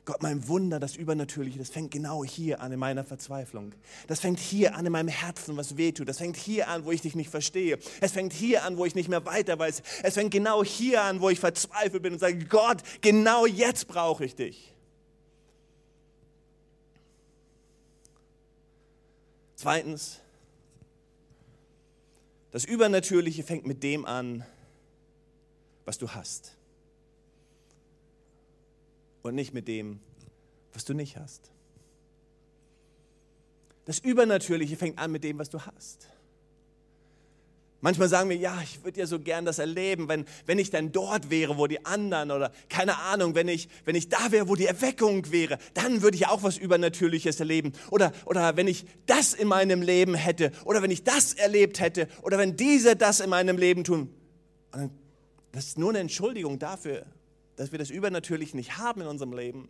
[0.09, 3.73] Gott, mein Wunder, das Übernatürliche, das fängt genau hier an in meiner Verzweiflung.
[4.07, 6.09] Das fängt hier an in meinem Herzen, was wehtut.
[6.09, 7.77] Das fängt hier an, wo ich dich nicht verstehe.
[8.01, 9.83] Es fängt hier an, wo ich nicht mehr weiter weiß.
[10.01, 14.25] Es fängt genau hier an, wo ich verzweifelt bin und sage, Gott, genau jetzt brauche
[14.25, 14.73] ich dich.
[19.57, 20.21] Zweitens,
[22.49, 24.43] das Übernatürliche fängt mit dem an,
[25.85, 26.55] was du hast
[29.21, 29.99] und nicht mit dem,
[30.73, 31.51] was du nicht hast.
[33.85, 36.07] Das Übernatürliche fängt an mit dem, was du hast.
[37.81, 40.91] Manchmal sagen wir, ja, ich würde ja so gern das erleben, wenn, wenn ich dann
[40.91, 44.55] dort wäre, wo die anderen oder keine Ahnung, wenn ich, wenn ich da wäre, wo
[44.55, 47.71] die Erweckung wäre, dann würde ich auch was Übernatürliches erleben.
[47.89, 52.09] Oder, oder wenn ich das in meinem Leben hätte oder wenn ich das erlebt hätte
[52.21, 54.13] oder wenn diese das in meinem Leben tun.
[55.53, 57.05] Das ist nur eine Entschuldigung dafür,
[57.59, 59.67] dass wir das Übernatürliche nicht haben in unserem Leben.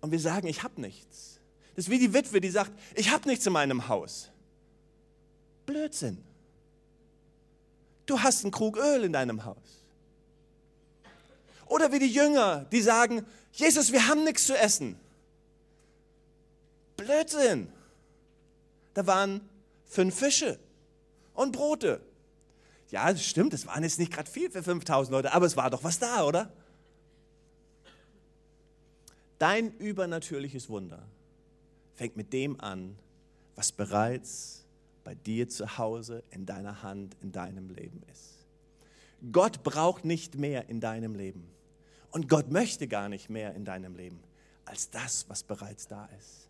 [0.00, 1.38] Und wir sagen, ich habe nichts.
[1.76, 4.32] Das ist wie die Witwe, die sagt, ich habe nichts in meinem Haus.
[5.66, 6.18] Blödsinn.
[8.06, 9.84] Du hast einen Krug Öl in deinem Haus.
[11.66, 14.98] Oder wie die Jünger, die sagen, Jesus, wir haben nichts zu essen.
[16.96, 17.68] Blödsinn.
[18.94, 19.48] Da waren
[19.84, 20.58] fünf Fische
[21.34, 22.00] und Brote.
[22.90, 25.70] Ja, das stimmt, es waren jetzt nicht gerade viel für 5000 Leute, aber es war
[25.70, 26.52] doch was da, oder?
[29.38, 31.02] Dein übernatürliches Wunder
[31.94, 32.96] fängt mit dem an,
[33.54, 34.64] was bereits
[35.04, 38.46] bei dir zu Hause in deiner Hand, in deinem Leben ist.
[39.32, 41.48] Gott braucht nicht mehr in deinem Leben.
[42.10, 44.20] Und Gott möchte gar nicht mehr in deinem Leben
[44.64, 46.45] als das, was bereits da ist.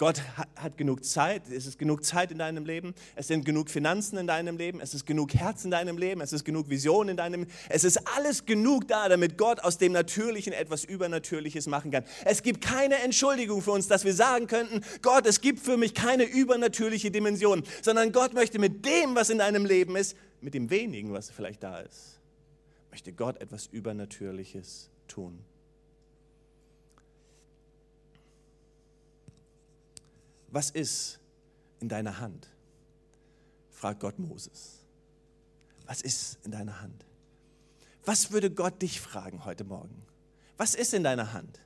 [0.00, 0.22] Gott
[0.56, 4.26] hat, genug Zeit, es ist genug Zeit in deinem Leben, es sind genug Finanzen in
[4.26, 7.40] deinem Leben, es ist genug Herz in deinem Leben, es ist genug Vision in deinem
[7.40, 12.04] Leben, es ist alles genug da, damit Gott aus dem Natürlichen etwas Übernatürliches machen kann.
[12.24, 15.92] Es gibt keine Entschuldigung für uns, dass wir sagen könnten, Gott, es gibt für mich
[15.92, 20.70] keine übernatürliche Dimension, sondern Gott möchte mit dem, was in deinem Leben ist, mit dem
[20.70, 22.20] wenigen, was vielleicht da ist,
[22.90, 25.44] möchte Gott etwas Übernatürliches tun.
[30.50, 31.20] Was ist
[31.80, 32.48] in deiner Hand?
[33.70, 34.80] fragt Gott Moses.
[35.86, 37.06] Was ist in deiner Hand?
[38.04, 40.06] Was würde Gott dich fragen heute Morgen?
[40.56, 41.60] Was ist in deiner Hand?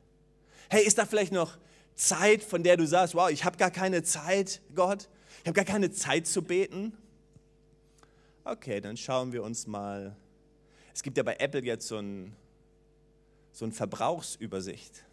[0.69, 1.59] Hey, ist da vielleicht noch
[1.95, 5.09] Zeit, von der du sagst, wow, ich habe gar keine Zeit, Gott?
[5.41, 6.97] Ich habe gar keine Zeit zu beten?
[8.45, 10.17] Okay, dann schauen wir uns mal.
[10.93, 12.37] Es gibt ja bei Apple jetzt so, ein,
[13.53, 15.05] so eine Verbrauchsübersicht.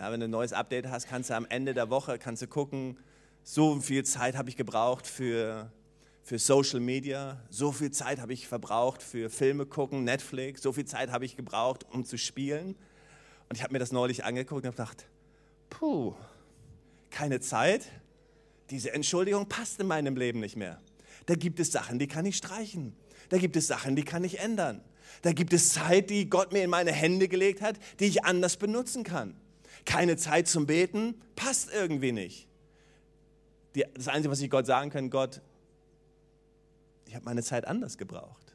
[0.00, 2.46] Ja, wenn du ein neues Update hast, kannst du am Ende der Woche kannst du
[2.46, 2.96] gucken,
[3.42, 5.72] so viel Zeit habe ich gebraucht für,
[6.22, 10.84] für Social Media, so viel Zeit habe ich verbraucht für Filme gucken, Netflix, so viel
[10.84, 12.76] Zeit habe ich gebraucht, um zu spielen.
[13.48, 15.04] Und ich habe mir das neulich angeguckt und habe gedacht,
[15.68, 16.14] puh,
[17.10, 17.90] keine Zeit.
[18.70, 20.80] Diese Entschuldigung passt in meinem Leben nicht mehr.
[21.26, 22.94] Da gibt es Sachen, die kann ich streichen.
[23.30, 24.80] Da gibt es Sachen, die kann ich ändern.
[25.22, 28.58] Da gibt es Zeit, die Gott mir in meine Hände gelegt hat, die ich anders
[28.58, 29.34] benutzen kann.
[29.84, 32.48] Keine Zeit zum Beten passt irgendwie nicht.
[33.74, 35.40] Die, das Einzige, was ich Gott sagen kann, Gott,
[37.06, 38.54] ich habe meine Zeit anders gebraucht.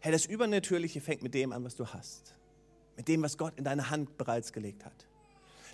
[0.00, 2.34] Hey, das Übernatürliche fängt mit dem an, was du hast.
[2.96, 5.06] Mit dem, was Gott in deine Hand bereits gelegt hat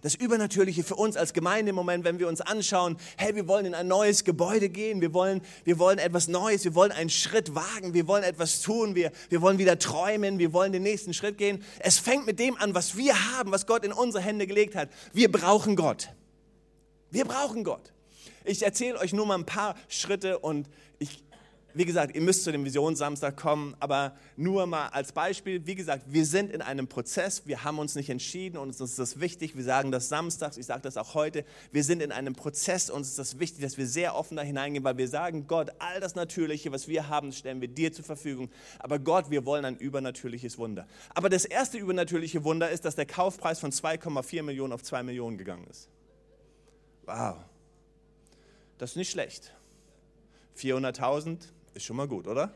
[0.03, 3.67] das Übernatürliche für uns als Gemeinde im Moment, wenn wir uns anschauen, hey, wir wollen
[3.67, 7.55] in ein neues Gebäude gehen, wir wollen, wir wollen etwas Neues, wir wollen einen Schritt
[7.55, 11.39] wagen, wir wollen etwas tun, wir, wir wollen wieder träumen, wir wollen den nächsten Schritt
[11.39, 11.65] gehen.
[11.79, 14.91] Es fängt mit dem an, was wir haben, was Gott in unsere Hände gelegt hat.
[15.13, 16.09] Wir brauchen Gott.
[17.11, 17.93] Wir brauchen Gott.
[18.45, 21.23] Ich erzähle euch nur mal ein paar Schritte und ich,
[21.75, 26.05] wie gesagt, ihr müsst zu dem Visionssamstag kommen, aber nur mal als Beispiel, wie gesagt,
[26.07, 29.57] wir sind in einem Prozess, wir haben uns nicht entschieden und uns ist das wichtig,
[29.57, 33.09] wir sagen das samstags, ich sage das auch heute, wir sind in einem Prozess, uns
[33.09, 36.15] ist das wichtig, dass wir sehr offen da hineingehen, weil wir sagen, Gott, all das
[36.15, 40.59] Natürliche, was wir haben, stellen wir dir zur Verfügung, aber Gott, wir wollen ein übernatürliches
[40.59, 40.87] Wunder.
[41.15, 45.39] Aber das erste übernatürliche Wunder ist, dass der Kaufpreis von 2,4 Millionen auf 2 Millionen
[45.39, 45.89] gegangen ist.
[47.07, 47.37] Wow,
[48.79, 49.53] das ist nicht schlecht.
[50.57, 51.39] 400.000
[51.75, 52.53] ist schon mal gut, oder?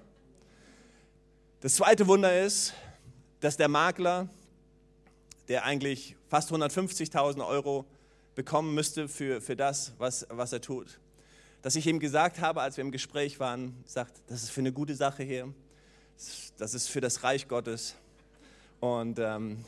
[1.60, 2.74] Das zweite Wunder ist,
[3.40, 4.28] dass der Makler,
[5.48, 7.86] der eigentlich fast 150.000 Euro
[8.34, 11.00] bekommen müsste für, für das, was, was er tut,
[11.62, 14.72] dass ich ihm gesagt habe, als wir im Gespräch waren, sagt, das ist für eine
[14.72, 15.52] gute Sache hier,
[16.58, 17.94] das ist für das Reich Gottes.
[18.80, 19.64] Und, ähm,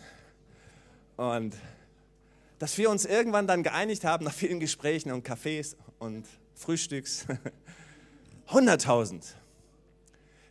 [1.17, 1.55] und
[2.59, 7.27] dass wir uns irgendwann dann geeinigt haben, nach vielen Gesprächen und Cafés und Frühstücks,
[8.49, 9.35] 100.000.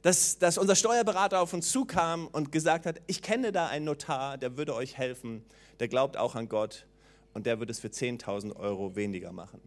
[0.04, 4.38] Dass, dass unser Steuerberater auf uns zukam und gesagt hat, ich kenne da einen Notar,
[4.38, 5.44] der würde euch helfen,
[5.80, 6.86] der glaubt auch an Gott
[7.34, 9.60] und der würde es für 10.000 Euro weniger machen.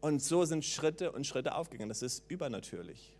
[0.00, 1.88] Und so sind Schritte und Schritte aufgegangen.
[1.88, 3.16] Das ist übernatürlich.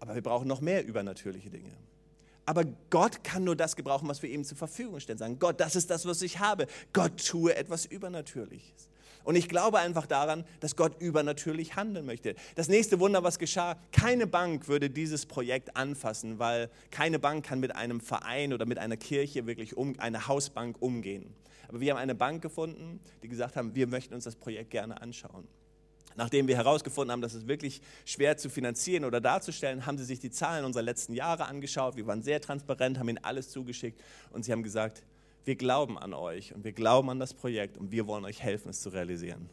[0.00, 1.70] Aber wir brauchen noch mehr übernatürliche Dinge.
[2.46, 5.18] Aber Gott kann nur das gebrauchen, was wir ihm zur Verfügung stellen.
[5.18, 6.66] Sagen, Gott, das ist das, was ich habe.
[6.92, 8.90] Gott tue etwas Übernatürliches.
[9.24, 12.34] Und ich glaube einfach daran, dass Gott übernatürlich handeln möchte.
[12.56, 17.58] Das nächste Wunder, was geschah, keine Bank würde dieses Projekt anfassen, weil keine Bank kann
[17.58, 21.34] mit einem Verein oder mit einer Kirche wirklich um, eine Hausbank umgehen.
[21.68, 25.00] Aber wir haben eine Bank gefunden, die gesagt haben, wir möchten uns das Projekt gerne
[25.00, 25.48] anschauen.
[26.16, 30.20] Nachdem wir herausgefunden haben, dass es wirklich schwer zu finanzieren oder darzustellen, haben sie sich
[30.20, 31.96] die Zahlen unserer letzten Jahre angeschaut.
[31.96, 34.00] Wir waren sehr transparent, haben ihnen alles zugeschickt
[34.30, 35.02] und sie haben gesagt,
[35.44, 38.70] wir glauben an euch und wir glauben an das Projekt und wir wollen euch helfen,
[38.70, 39.50] es zu realisieren.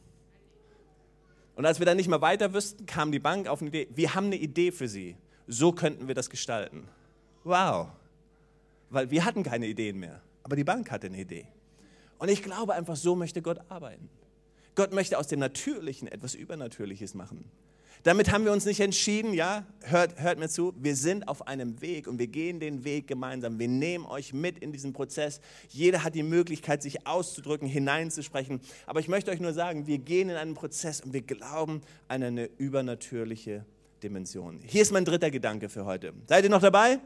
[1.56, 4.15] Und als wir dann nicht mehr weiter wüssten, kam die Bank auf eine Idee, wir
[4.15, 5.17] haben eine Idee für sie.
[5.47, 6.88] So könnten wir das gestalten.
[7.43, 7.89] Wow.
[8.89, 11.47] Weil wir hatten keine Ideen mehr, aber die Bank hatte eine Idee.
[12.19, 14.10] Und ich glaube einfach, so möchte Gott arbeiten.
[14.75, 17.51] Gott möchte aus dem Natürlichen etwas Übernatürliches machen.
[18.03, 21.81] Damit haben wir uns nicht entschieden, ja, hört, hört mir zu, wir sind auf einem
[21.81, 23.60] Weg und wir gehen den Weg gemeinsam.
[23.60, 25.39] Wir nehmen euch mit in diesen Prozess.
[25.69, 28.60] Jeder hat die Möglichkeit, sich auszudrücken, hineinzusprechen.
[28.88, 32.23] Aber ich möchte euch nur sagen, wir gehen in einen Prozess und wir glauben an
[32.23, 33.65] eine übernatürliche
[34.01, 34.60] Dimension.
[34.65, 36.13] Hier ist mein dritter Gedanke für heute.
[36.25, 36.99] Seid ihr noch dabei?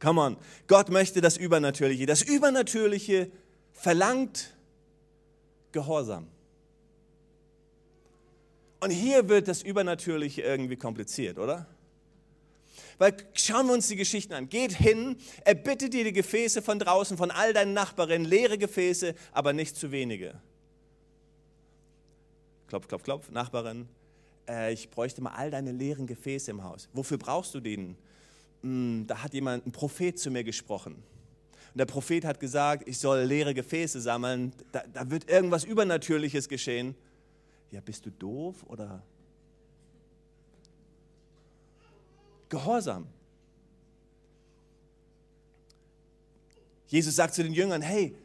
[0.00, 0.36] Come on.
[0.68, 2.06] Gott möchte das Übernatürliche.
[2.06, 3.30] Das Übernatürliche
[3.72, 4.54] verlangt
[5.72, 6.26] Gehorsam.
[8.80, 11.66] Und hier wird das Übernatürliche irgendwie kompliziert, oder?
[12.98, 14.48] Weil schauen wir uns die Geschichten an.
[14.48, 19.14] Geht hin, er bittet dir die Gefäße von draußen, von all deinen Nachbarinnen, leere Gefäße,
[19.32, 20.40] aber nicht zu wenige.
[22.68, 23.88] Klopf, klopf, klopf, Nachbarin,
[24.48, 26.88] äh, ich bräuchte mal all deine leeren Gefäße im Haus.
[26.92, 27.96] Wofür brauchst du den?
[28.62, 30.94] Hm, da hat jemand, ein Prophet zu mir gesprochen.
[30.94, 36.48] Und der Prophet hat gesagt, ich soll leere Gefäße sammeln, da, da wird irgendwas Übernatürliches
[36.48, 36.94] geschehen
[37.70, 39.02] ja, bist du doof oder
[42.50, 43.06] Gehorsam.
[46.88, 48.16] Jesus sagt zu den Jüngern, hey,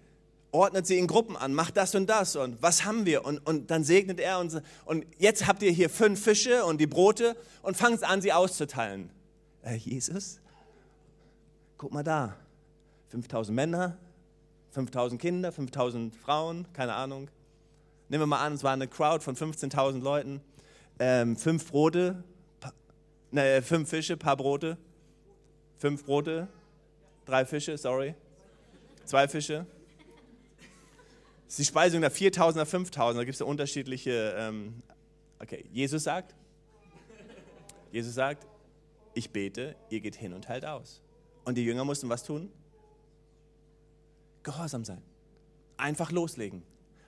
[0.51, 3.23] ordnet sie in Gruppen an, macht das und das und was haben wir?
[3.23, 4.57] Und, und dann segnet er uns.
[4.85, 9.11] Und jetzt habt ihr hier fünf Fische und die Brote und fangt an, sie auszuteilen.
[9.61, 10.39] Äh, Jesus,
[11.77, 12.35] guck mal da,
[13.09, 13.97] 5000 Männer,
[14.71, 17.29] 5000 Kinder, 5000 Frauen, keine Ahnung.
[18.07, 20.41] Nehmen wir mal an, es war eine Crowd von 15.000 Leuten,
[20.99, 22.23] ähm, fünf Brote,
[23.31, 24.77] ne, fünf Fische, paar Brote,
[25.77, 26.47] fünf Brote,
[27.25, 28.13] drei Fische, sorry,
[29.05, 29.65] zwei Fische.
[31.45, 34.83] Das ist die Speisung der 4.000er, 5.000, da gibt es ja unterschiedliche, ähm,
[35.39, 36.35] okay, Jesus sagt,
[37.91, 38.45] Jesus sagt,
[39.15, 41.01] ich bete, ihr geht hin und teilt aus.
[41.43, 42.51] Und die Jünger mussten was tun?
[44.43, 45.01] Gehorsam sein.
[45.77, 46.63] Einfach loslegen.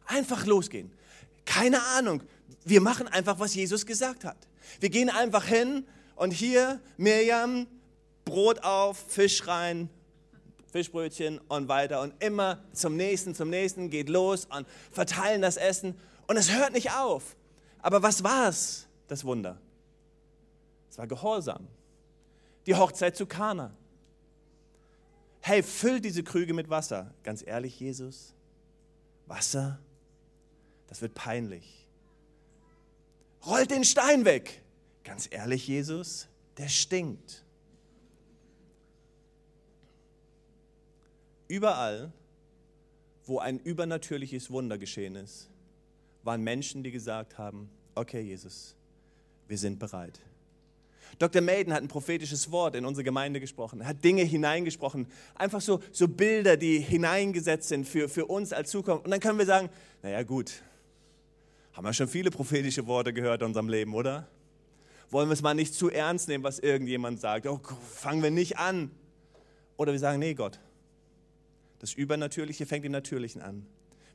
[0.08, 0.92] Einfach losgehen.
[1.46, 2.24] Keine Ahnung.
[2.66, 4.38] Wir machen einfach, was Jesus gesagt hat.
[4.80, 7.68] Wir gehen einfach hin und hier, Mirjam,
[8.26, 9.90] Brot auf, Fisch rein,
[10.72, 15.96] Fischbrötchen und weiter und immer zum nächsten, zum nächsten, geht los und verteilen das Essen
[16.28, 17.36] und es hört nicht auf.
[17.80, 19.58] Aber was war es, das Wunder?
[20.90, 21.68] Es war Gehorsam.
[22.66, 23.72] Die Hochzeit zu Kana.
[25.40, 27.14] Hey, füll diese Krüge mit Wasser.
[27.24, 28.34] Ganz ehrlich, Jesus,
[29.26, 29.80] Wasser,
[30.88, 31.86] das wird peinlich.
[33.46, 34.62] Rollt den Stein weg.
[35.04, 37.44] Ganz ehrlich, Jesus, der stinkt.
[41.48, 42.12] Überall,
[43.26, 45.50] wo ein übernatürliches Wunder geschehen ist,
[46.24, 48.76] waren Menschen, die gesagt haben, okay Jesus,
[49.48, 50.20] wir sind bereit.
[51.20, 51.42] Dr.
[51.42, 56.08] Maiden hat ein prophetisches Wort in unsere Gemeinde gesprochen, hat Dinge hineingesprochen, einfach so, so
[56.08, 59.06] Bilder, die hineingesetzt sind für, für uns als Zukunft.
[59.06, 59.70] Und dann können wir sagen,
[60.04, 60.62] naja gut,
[61.78, 64.28] haben wir schon viele prophetische Worte gehört in unserem Leben, oder?
[65.12, 67.46] Wollen wir es mal nicht zu ernst nehmen, was irgendjemand sagt?
[67.46, 67.62] Oh,
[67.94, 68.90] fangen wir nicht an.
[69.78, 70.60] Oder wir sagen, nee Gott,
[71.78, 73.68] das Übernatürliche fängt im Natürlichen an.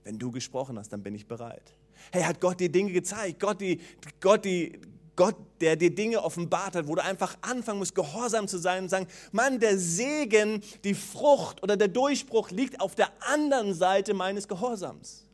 [0.02, 1.72] Wenn du gesprochen hast, dann bin ich bereit.
[2.10, 3.38] Hey, hat Gott dir Dinge gezeigt?
[3.38, 3.80] Gott, die,
[4.18, 4.80] Gott, die,
[5.14, 8.88] Gott, der dir Dinge offenbart hat, wo du einfach anfangen musst, gehorsam zu sein und
[8.88, 14.48] sagen, Mann, der Segen, die Frucht oder der Durchbruch liegt auf der anderen Seite meines
[14.48, 15.28] Gehorsams.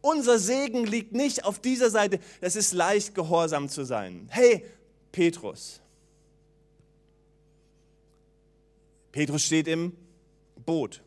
[0.00, 2.20] Unser Segen liegt nicht auf dieser Seite.
[2.40, 4.28] Es ist leicht, gehorsam zu sein.
[4.30, 4.64] Hey,
[5.12, 5.80] Petrus.
[9.10, 9.92] Petrus steht im
[10.64, 11.02] Boot.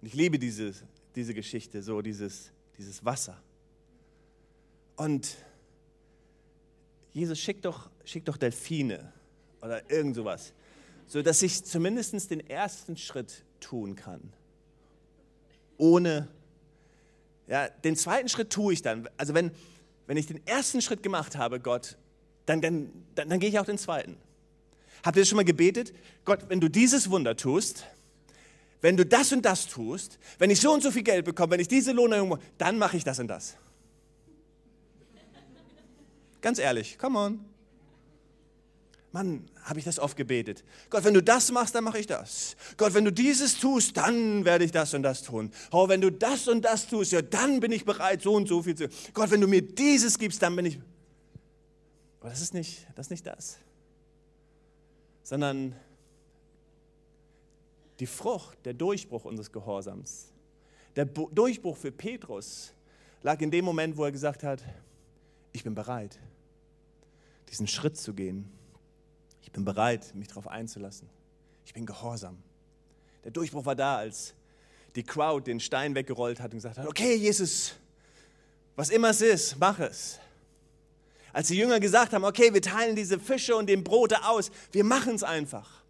[0.00, 0.74] Und ich liebe diese,
[1.14, 3.42] diese Geschichte, so dieses, dieses Wasser.
[4.96, 5.36] Und
[7.12, 9.12] Jesus schickt doch, schickt doch Delfine
[9.62, 10.52] oder irgend sowas,
[11.06, 14.32] sodass ich zumindest den ersten Schritt tun kann.
[15.76, 16.28] Ohne,
[17.48, 19.08] ja, den zweiten Schritt tue ich dann.
[19.16, 19.50] Also wenn,
[20.06, 21.96] wenn ich den ersten Schritt gemacht habe, Gott,
[22.46, 24.16] dann, dann, dann, dann gehe ich auch den zweiten.
[25.04, 25.92] Habt ihr schon mal gebetet?
[26.24, 27.84] Gott, wenn du dieses Wunder tust,
[28.80, 31.60] wenn du das und das tust, wenn ich so und so viel Geld bekomme, wenn
[31.60, 33.56] ich diese Lohnerhöhung, dann mache ich das und das.
[36.40, 37.55] Ganz ehrlich, come on.
[39.16, 40.62] Mann, habe ich das oft gebetet.
[40.90, 42.54] Gott, wenn du das machst, dann mache ich das.
[42.76, 45.50] Gott, wenn du dieses tust, dann werde ich das und das tun.
[45.70, 48.62] Oh, wenn du das und das tust, ja, dann bin ich bereit, so und so
[48.62, 48.90] viel zu.
[49.14, 50.78] Gott, wenn du mir dieses gibst, dann bin ich.
[52.20, 53.56] Aber das ist nicht, das ist nicht das.
[55.22, 55.74] Sondern
[57.98, 60.26] die Frucht, der Durchbruch unseres Gehorsams,
[60.94, 62.74] der Durchbruch für Petrus
[63.22, 64.62] lag in dem Moment, wo er gesagt hat,
[65.52, 66.18] ich bin bereit,
[67.48, 68.52] diesen Schritt zu gehen.
[69.56, 71.08] Bin bereit, mich darauf einzulassen.
[71.64, 72.36] Ich bin gehorsam.
[73.24, 74.34] Der Durchbruch war da, als
[74.94, 77.72] die Crowd den Stein weggerollt hat und gesagt hat, okay, Jesus,
[78.74, 80.20] was immer es ist, mach es.
[81.32, 84.84] Als die Jünger gesagt haben, okay, wir teilen diese Fische und den Brote aus, wir
[84.84, 85.82] machen es einfach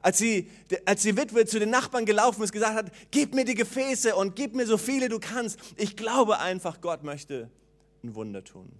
[0.00, 0.50] als die,
[0.84, 4.34] als die Witwe zu den Nachbarn gelaufen ist, gesagt hat, gib mir die Gefäße und
[4.34, 5.60] gib mir so viele du kannst.
[5.76, 7.48] Ich glaube einfach, Gott möchte
[8.02, 8.72] ein Wunder tun.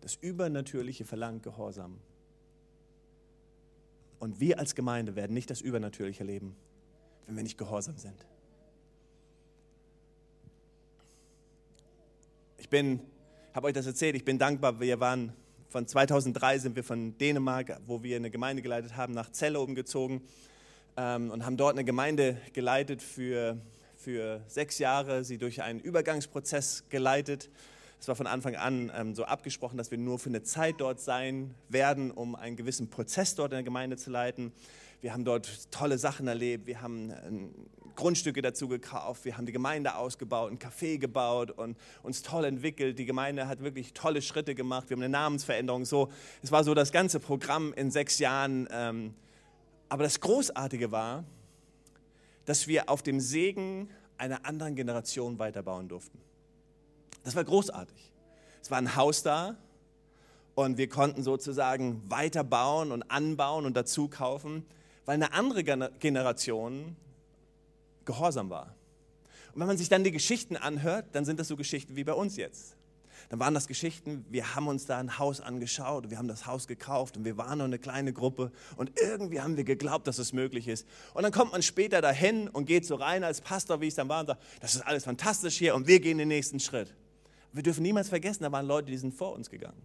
[0.00, 2.00] Das Übernatürliche verlangt Gehorsam.
[4.20, 6.54] Und wir als Gemeinde werden nicht das Übernatürliche leben,
[7.26, 8.26] wenn wir nicht gehorsam sind.
[12.58, 13.00] Ich bin,
[13.54, 15.32] habe euch das erzählt, ich bin dankbar, wir waren
[15.70, 20.20] von 2003 sind wir von Dänemark, wo wir eine Gemeinde geleitet haben, nach Celle umgezogen
[20.96, 23.56] ähm, und haben dort eine Gemeinde geleitet für,
[23.96, 27.50] für sechs Jahre, sie durch einen Übergangsprozess geleitet.
[28.00, 31.00] Es war von Anfang an ähm, so abgesprochen, dass wir nur für eine Zeit dort
[31.00, 34.52] sein werden, um einen gewissen Prozess dort in der Gemeinde zu leiten.
[35.02, 36.66] Wir haben dort tolle Sachen erlebt.
[36.66, 37.50] Wir haben ähm,
[37.96, 39.26] Grundstücke dazu gekauft.
[39.26, 42.98] Wir haben die Gemeinde ausgebaut, ein Café gebaut und uns toll entwickelt.
[42.98, 44.88] Die Gemeinde hat wirklich tolle Schritte gemacht.
[44.88, 45.84] Wir haben eine Namensveränderung.
[45.84, 46.10] So,
[46.42, 48.66] es war so das ganze Programm in sechs Jahren.
[48.72, 49.14] Ähm,
[49.90, 51.24] aber das Großartige war,
[52.46, 56.29] dass wir auf dem Segen einer anderen Generation weiterbauen durften.
[57.24, 58.12] Das war großartig.
[58.62, 59.56] Es war ein Haus da
[60.54, 64.64] und wir konnten sozusagen weiterbauen und anbauen und dazu kaufen
[65.10, 66.94] weil eine andere Generation
[68.04, 68.76] gehorsam war.
[69.52, 72.12] Und wenn man sich dann die Geschichten anhört, dann sind das so Geschichten wie bei
[72.12, 72.76] uns jetzt.
[73.28, 76.68] Dann waren das Geschichten, wir haben uns da ein Haus angeschaut, wir haben das Haus
[76.68, 80.32] gekauft und wir waren nur eine kleine Gruppe und irgendwie haben wir geglaubt, dass es
[80.32, 80.86] möglich ist.
[81.12, 83.96] Und dann kommt man später dahin und geht so rein als Pastor, wie ich es
[83.96, 86.94] dann war, und sagt, das ist alles fantastisch hier und wir gehen den nächsten Schritt.
[87.52, 89.82] Wir dürfen niemals vergessen, da waren Leute, die sind vor uns gegangen.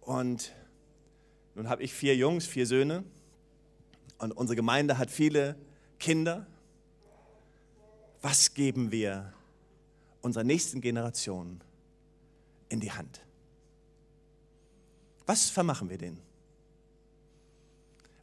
[0.00, 0.52] Und
[1.54, 3.04] Nun habe ich vier Jungs, vier Söhne
[4.18, 5.56] und unsere Gemeinde hat viele
[5.98, 6.46] Kinder.
[8.22, 9.32] Was geben wir
[10.20, 11.60] unserer nächsten Generation
[12.68, 13.20] in die Hand?
[15.26, 16.20] Was vermachen wir denen?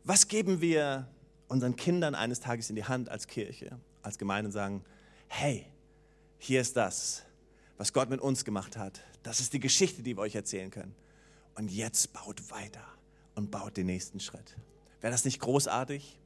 [0.04, 1.08] Was geben wir
[1.48, 4.84] unseren Kindern eines Tages in die Hand als Kirche, als Gemeinde und sagen,
[5.28, 5.66] hey,
[6.44, 7.22] hier ist das,
[7.78, 9.02] was Gott mit uns gemacht hat.
[9.22, 10.96] Das ist die Geschichte, die wir euch erzählen können.
[11.54, 12.84] Und jetzt baut weiter
[13.36, 14.58] und baut den nächsten Schritt.
[15.02, 16.18] Wäre das nicht großartig,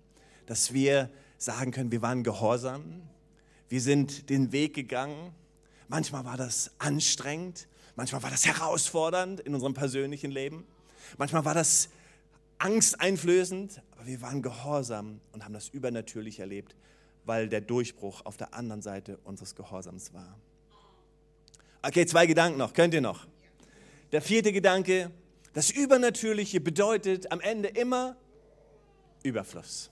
[0.45, 3.01] dass wir sagen können, wir waren gehorsam,
[3.67, 5.33] wir sind den Weg gegangen.
[5.89, 10.65] Manchmal war das anstrengend, manchmal war das herausfordernd in unserem persönlichen Leben,
[11.17, 11.89] manchmal war das
[12.57, 16.73] angsteinflößend, aber wir waren gehorsam und haben das übernatürlich erlebt,
[17.25, 20.37] weil der Durchbruch auf der anderen Seite unseres Gehorsams war.
[21.81, 22.73] Okay, zwei Gedanken noch.
[22.73, 23.27] Könnt ihr noch?
[24.11, 25.11] Der vierte Gedanke,
[25.53, 28.15] das Übernatürliche bedeutet am Ende immer
[29.23, 29.89] Überfluss.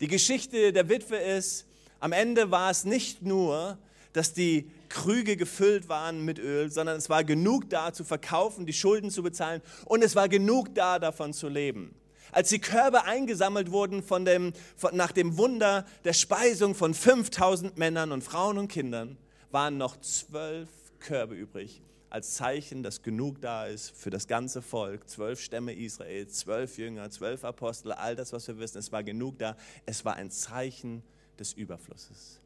[0.00, 1.66] Die Geschichte der Witwe ist,
[2.00, 3.78] am Ende war es nicht nur,
[4.12, 8.72] dass die Krüge gefüllt waren mit Öl, sondern es war genug da zu verkaufen, die
[8.72, 11.94] Schulden zu bezahlen und es war genug da davon zu leben.
[12.36, 17.78] Als die Körbe eingesammelt wurden von dem, von, nach dem Wunder der Speisung von 5000
[17.78, 19.16] Männern und Frauen und Kindern,
[19.50, 20.68] waren noch zwölf
[21.00, 21.80] Körbe übrig,
[22.10, 25.08] als Zeichen, dass genug da ist für das ganze Volk.
[25.08, 29.38] Zwölf Stämme Israels, zwölf Jünger, zwölf Apostel, all das, was wir wissen, es war genug
[29.38, 29.56] da.
[29.86, 31.02] Es war ein Zeichen
[31.38, 32.42] des Überflusses.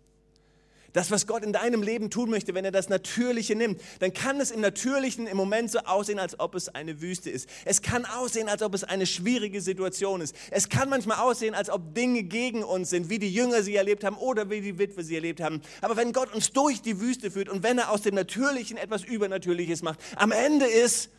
[0.93, 4.41] Das, was Gott in deinem Leben tun möchte, wenn er das Natürliche nimmt, dann kann
[4.41, 7.49] es im Natürlichen im Moment so aussehen, als ob es eine Wüste ist.
[7.65, 10.35] Es kann aussehen, als ob es eine schwierige Situation ist.
[10.51, 14.03] Es kann manchmal aussehen, als ob Dinge gegen uns sind, wie die Jünger sie erlebt
[14.03, 15.63] haben oder wie die Witwe sie erlebt haben.
[15.81, 19.05] Aber wenn Gott uns durch die Wüste führt und wenn er aus dem Natürlichen etwas
[19.05, 21.11] Übernatürliches macht, am Ende ist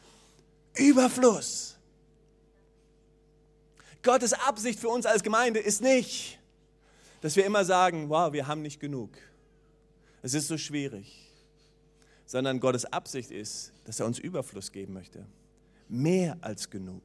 [0.76, 1.78] Überfluss.
[4.04, 6.40] Gottes Absicht für uns als Gemeinde ist nicht,
[7.22, 9.12] dass wir immer sagen, wow, wir haben nicht genug
[10.22, 11.28] es ist so schwierig,
[12.26, 15.26] sondern Gottes Absicht ist, dass er uns Überfluss geben möchte.
[15.90, 17.04] Mehr als genug.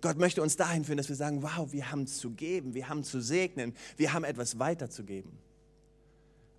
[0.00, 3.04] Gott möchte uns dahin führen, dass wir sagen, wow, wir haben zu geben, wir haben
[3.04, 5.38] zu segnen, wir haben etwas weiterzugeben.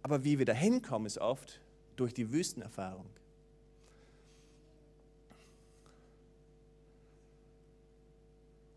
[0.03, 1.59] Aber wie wir dahin kommen, ist oft
[1.95, 3.05] durch die Wüstenerfahrung.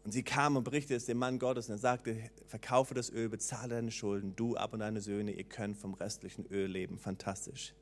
[0.05, 3.31] Und sie kam und berichtete es dem Mann Gottes und er sagte, verkaufe das Öl,
[3.31, 6.99] bezahle deine Schulden, du ab und deine Söhne, ihr könnt vom restlichen Öl leben.
[6.99, 7.73] Fantastisch.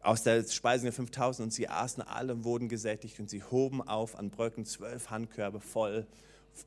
[0.00, 3.82] Aus der Speisung der 5000 und sie aßen alle und wurden gesättigt und sie hoben
[3.82, 6.06] auf an Bröcken zwölf Handkörbe voll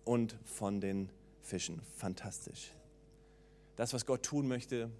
[0.05, 1.09] und von den
[1.41, 1.81] Fischen.
[1.95, 2.71] Fantastisch.
[3.75, 4.91] Das, was Gott tun möchte,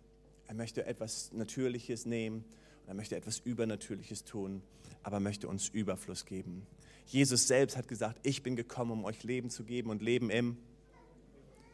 [0.48, 2.44] er möchte etwas Natürliches nehmen
[2.84, 4.64] und er möchte etwas Übernatürliches tun,
[5.04, 6.66] aber er möchte uns Überfluss geben.
[7.10, 10.58] Jesus selbst hat gesagt, ich bin gekommen, um euch Leben zu geben und Leben im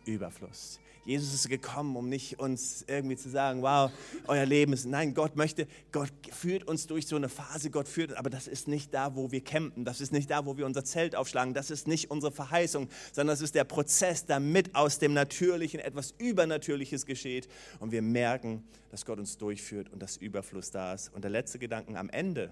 [0.05, 0.79] Überfluss.
[1.03, 3.91] Jesus ist gekommen, um nicht uns irgendwie zu sagen, wow,
[4.27, 4.85] euer Leben ist.
[4.85, 8.67] Nein, Gott möchte, Gott führt uns durch so eine Phase, Gott führt, aber das ist
[8.67, 11.69] nicht da, wo wir campen, das ist nicht da, wo wir unser Zelt aufschlagen, das
[11.69, 17.05] ist nicht unsere Verheißung, sondern das ist der Prozess, damit aus dem Natürlichen etwas Übernatürliches
[17.05, 21.13] geschieht und wir merken, dass Gott uns durchführt und das Überfluss da ist.
[21.13, 22.51] Und der letzte Gedanke am Ende,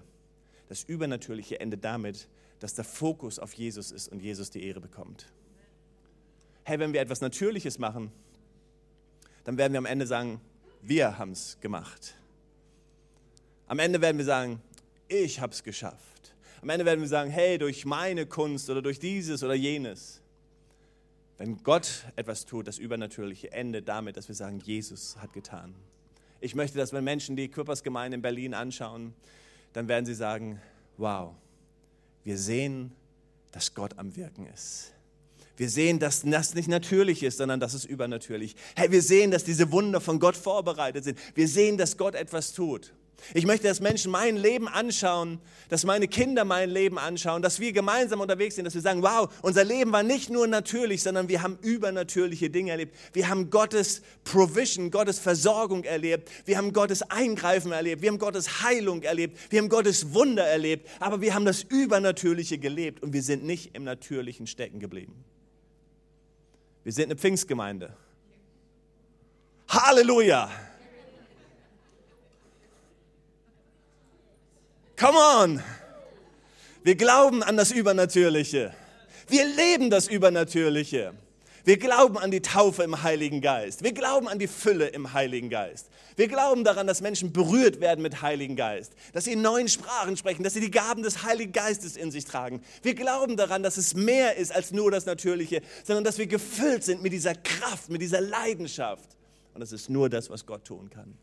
[0.68, 2.28] das Übernatürliche endet damit,
[2.60, 5.26] dass der Fokus auf Jesus ist und Jesus die Ehre bekommt.
[6.64, 8.10] Hey, wenn wir etwas Natürliches machen,
[9.44, 10.40] dann werden wir am Ende sagen,
[10.80, 12.14] wir haben es gemacht.
[13.66, 14.60] Am Ende werden wir sagen,
[15.08, 16.34] ich habe es geschafft.
[16.62, 20.22] Am Ende werden wir sagen, hey, durch meine Kunst oder durch dieses oder jenes.
[21.36, 25.74] Wenn Gott etwas tut, das Übernatürliche endet damit, dass wir sagen, Jesus hat getan.
[26.40, 29.14] Ich möchte, dass wenn Menschen die Körpersgemeinde in Berlin anschauen,
[29.72, 30.60] dann werden sie sagen,
[30.96, 31.34] wow,
[32.24, 32.92] wir sehen,
[33.52, 34.92] dass Gott am Wirken ist.
[35.56, 38.56] Wir sehen, dass das nicht natürlich ist, sondern das ist übernatürlich.
[38.74, 41.18] Hey, wir sehen, dass diese Wunder von Gott vorbereitet sind.
[41.36, 42.92] Wir sehen, dass Gott etwas tut.
[43.32, 47.72] Ich möchte, dass Menschen mein Leben anschauen, dass meine Kinder mein Leben anschauen, dass wir
[47.72, 51.42] gemeinsam unterwegs sind, dass wir sagen, wow, unser Leben war nicht nur natürlich, sondern wir
[51.42, 52.94] haben übernatürliche Dinge erlebt.
[53.12, 56.30] Wir haben Gottes Provision, Gottes Versorgung erlebt.
[56.44, 58.02] Wir haben Gottes Eingreifen erlebt.
[58.02, 59.38] Wir haben Gottes Heilung erlebt.
[59.50, 60.88] Wir haben Gottes Wunder erlebt.
[61.00, 65.24] Aber wir haben das Übernatürliche gelebt und wir sind nicht im Natürlichen stecken geblieben.
[66.82, 67.96] Wir sind eine Pfingstgemeinde.
[69.68, 70.50] Halleluja!
[74.96, 75.62] Come on!
[76.82, 78.74] Wir glauben an das Übernatürliche.
[79.28, 81.14] Wir leben das Übernatürliche.
[81.64, 83.82] Wir glauben an die Taufe im Heiligen Geist.
[83.82, 85.88] Wir glauben an die Fülle im Heiligen Geist.
[86.14, 90.18] Wir glauben daran, dass Menschen berührt werden mit Heiligen Geist, dass sie in neuen Sprachen
[90.18, 92.62] sprechen, dass sie die Gaben des Heiligen Geistes in sich tragen.
[92.82, 96.84] Wir glauben daran, dass es mehr ist als nur das Natürliche, sondern dass wir gefüllt
[96.84, 99.08] sind mit dieser Kraft, mit dieser Leidenschaft.
[99.54, 101.16] Und das ist nur das, was Gott tun kann.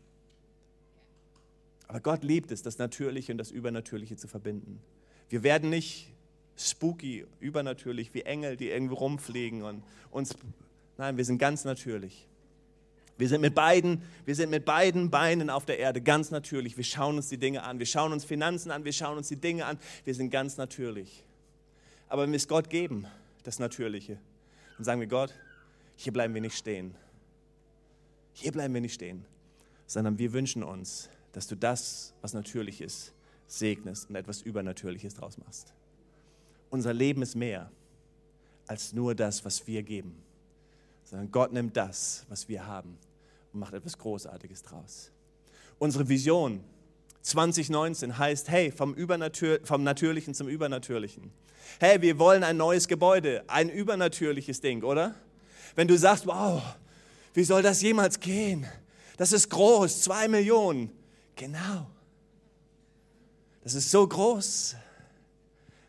[1.92, 4.80] Aber Gott liebt es, das Natürliche und das Übernatürliche zu verbinden.
[5.28, 6.10] Wir werden nicht
[6.56, 10.34] spooky, übernatürlich, wie Engel, die irgendwo rumfliegen und uns.
[10.96, 12.26] Nein, wir sind ganz natürlich.
[13.18, 16.78] Wir sind, mit beiden, wir sind mit beiden Beinen auf der Erde ganz natürlich.
[16.78, 17.78] Wir schauen uns die Dinge an.
[17.78, 18.86] Wir schauen uns Finanzen an.
[18.86, 19.78] Wir schauen uns die Dinge an.
[20.06, 21.22] Wir sind ganz natürlich.
[22.08, 23.06] Aber wenn wir es Gott geben,
[23.42, 24.16] das Natürliche,
[24.78, 25.34] dann sagen wir Gott,
[25.96, 26.94] hier bleiben wir nicht stehen.
[28.32, 29.26] Hier bleiben wir nicht stehen,
[29.86, 33.12] sondern wir wünschen uns, dass du das, was natürlich ist,
[33.46, 35.72] segnest und etwas Übernatürliches draus machst.
[36.70, 37.70] Unser Leben ist mehr
[38.66, 40.16] als nur das, was wir geben,
[41.04, 42.96] sondern Gott nimmt das, was wir haben
[43.52, 45.10] und macht etwas Großartiges draus.
[45.78, 46.62] Unsere Vision
[47.22, 51.30] 2019 heißt, hey, vom, Übernatür vom Natürlichen zum Übernatürlichen.
[51.78, 55.14] Hey, wir wollen ein neues Gebäude, ein übernatürliches Ding, oder?
[55.74, 56.62] Wenn du sagst, wow,
[57.34, 58.66] wie soll das jemals gehen?
[59.16, 60.90] Das ist groß, zwei Millionen.
[61.36, 61.86] Genau.
[63.62, 64.76] Das ist so groß,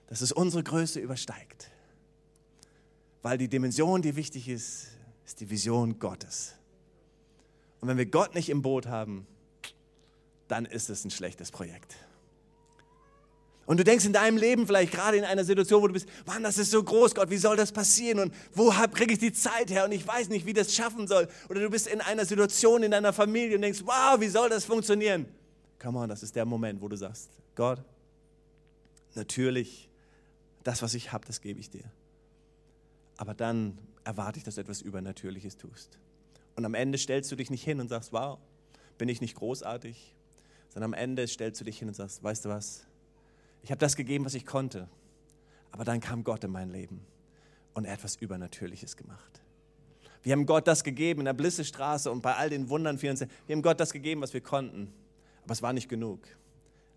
[0.08, 1.72] dass es unsere Größe übersteigt.
[3.22, 4.88] Weil die Dimension, die wichtig ist,
[5.26, 6.54] ist die Vision Gottes.
[7.82, 9.26] Und wenn wir Gott nicht im Boot haben,
[10.48, 11.96] dann ist es ein schlechtes Projekt.
[13.66, 16.43] Und du denkst in deinem Leben vielleicht gerade in einer Situation, wo du bist, Mann,
[16.43, 18.20] das ist so groß, Gott, wie soll das passieren?
[18.20, 19.86] Und wo kriege ich die Zeit her?
[19.86, 21.30] Und ich weiß nicht, wie das schaffen soll.
[21.47, 24.66] Oder du bist in einer Situation in deiner Familie und denkst, wow, wie soll das
[24.66, 25.28] funktionieren?
[25.80, 27.82] Come on, das ist der Moment, wo du sagst, Gott,
[29.16, 29.89] natürlich
[30.64, 31.86] das, was ich habe, das gebe ich dir.
[33.16, 35.97] Aber dann erwarte ich, dass du etwas Übernatürliches tust.
[36.55, 38.39] Und am Ende stellst du dich nicht hin und sagst, wow,
[38.97, 40.16] bin ich nicht großartig,
[40.70, 42.86] sondern am Ende stellst du dich hin und sagst, weißt du was,
[43.64, 44.88] ich habe das gegeben, was ich konnte.
[45.72, 47.05] Aber dann kam Gott in mein Leben
[47.74, 49.41] und er hat etwas Übernatürliches gemacht.
[50.22, 53.01] Wir haben Gott das gegeben in der Blissestraße und bei all den Wundern.
[53.01, 54.93] Wir haben Gott das gegeben, was wir konnten.
[55.43, 56.20] Aber es war nicht genug.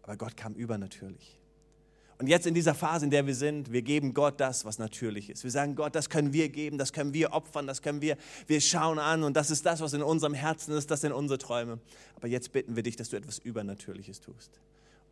[0.03, 1.39] Aber Gott kam übernatürlich.
[2.19, 5.29] Und jetzt in dieser Phase, in der wir sind, wir geben Gott das, was natürlich
[5.29, 5.45] ist.
[5.45, 8.61] Wir sagen, Gott, das können wir geben, das können wir opfern, das können wir, wir
[8.61, 11.79] schauen an und das ist das, was in unserem Herzen ist, das sind unsere Träume.
[12.15, 14.61] Aber jetzt bitten wir dich, dass du etwas Übernatürliches tust.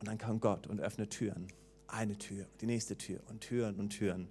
[0.05, 1.49] Und dann kommt Gott und öffnet Türen.
[1.87, 4.29] Eine Tür, die nächste Tür und Türen und Türen.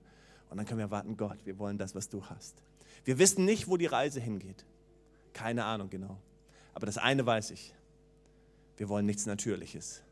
[0.52, 2.62] Und dann können wir warten, Gott, wir wollen das, was du hast.
[3.06, 4.66] Wir wissen nicht, wo die Reise hingeht.
[5.34, 6.22] Keine Ahnung genau.
[6.76, 7.74] Aber das eine weiß ich.
[8.78, 10.04] Wir wollen nichts Natürliches.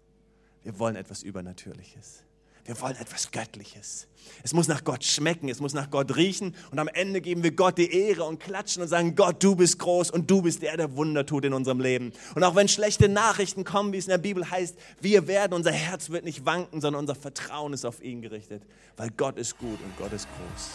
[0.64, 2.24] Wir wollen etwas Übernatürliches.
[2.66, 4.08] Wir wollen etwas Göttliches.
[4.44, 7.52] Es muss nach Gott schmecken, es muss nach Gott riechen und am Ende geben wir
[7.52, 10.78] Gott die Ehre und klatschen und sagen, Gott, du bist groß und du bist der,
[10.78, 12.12] der Wunder tut in unserem Leben.
[12.36, 15.72] Und auch wenn schlechte Nachrichten kommen, wie es in der Bibel heißt, wir werden, unser
[15.72, 18.64] Herz wird nicht wanken, sondern unser Vertrauen ist auf ihn gerichtet,
[18.98, 20.72] weil Gott ist gut und Gott ist groß.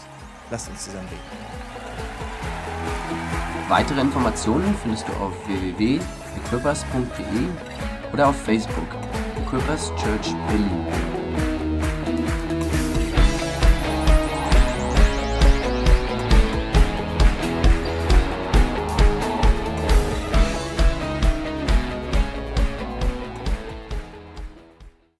[0.50, 1.22] Lasst uns zusammen beten.
[3.68, 8.86] Weitere Informationen findest du auf www.equippers.de oder auf Facebook
[9.36, 11.05] Equippers Church Berlin.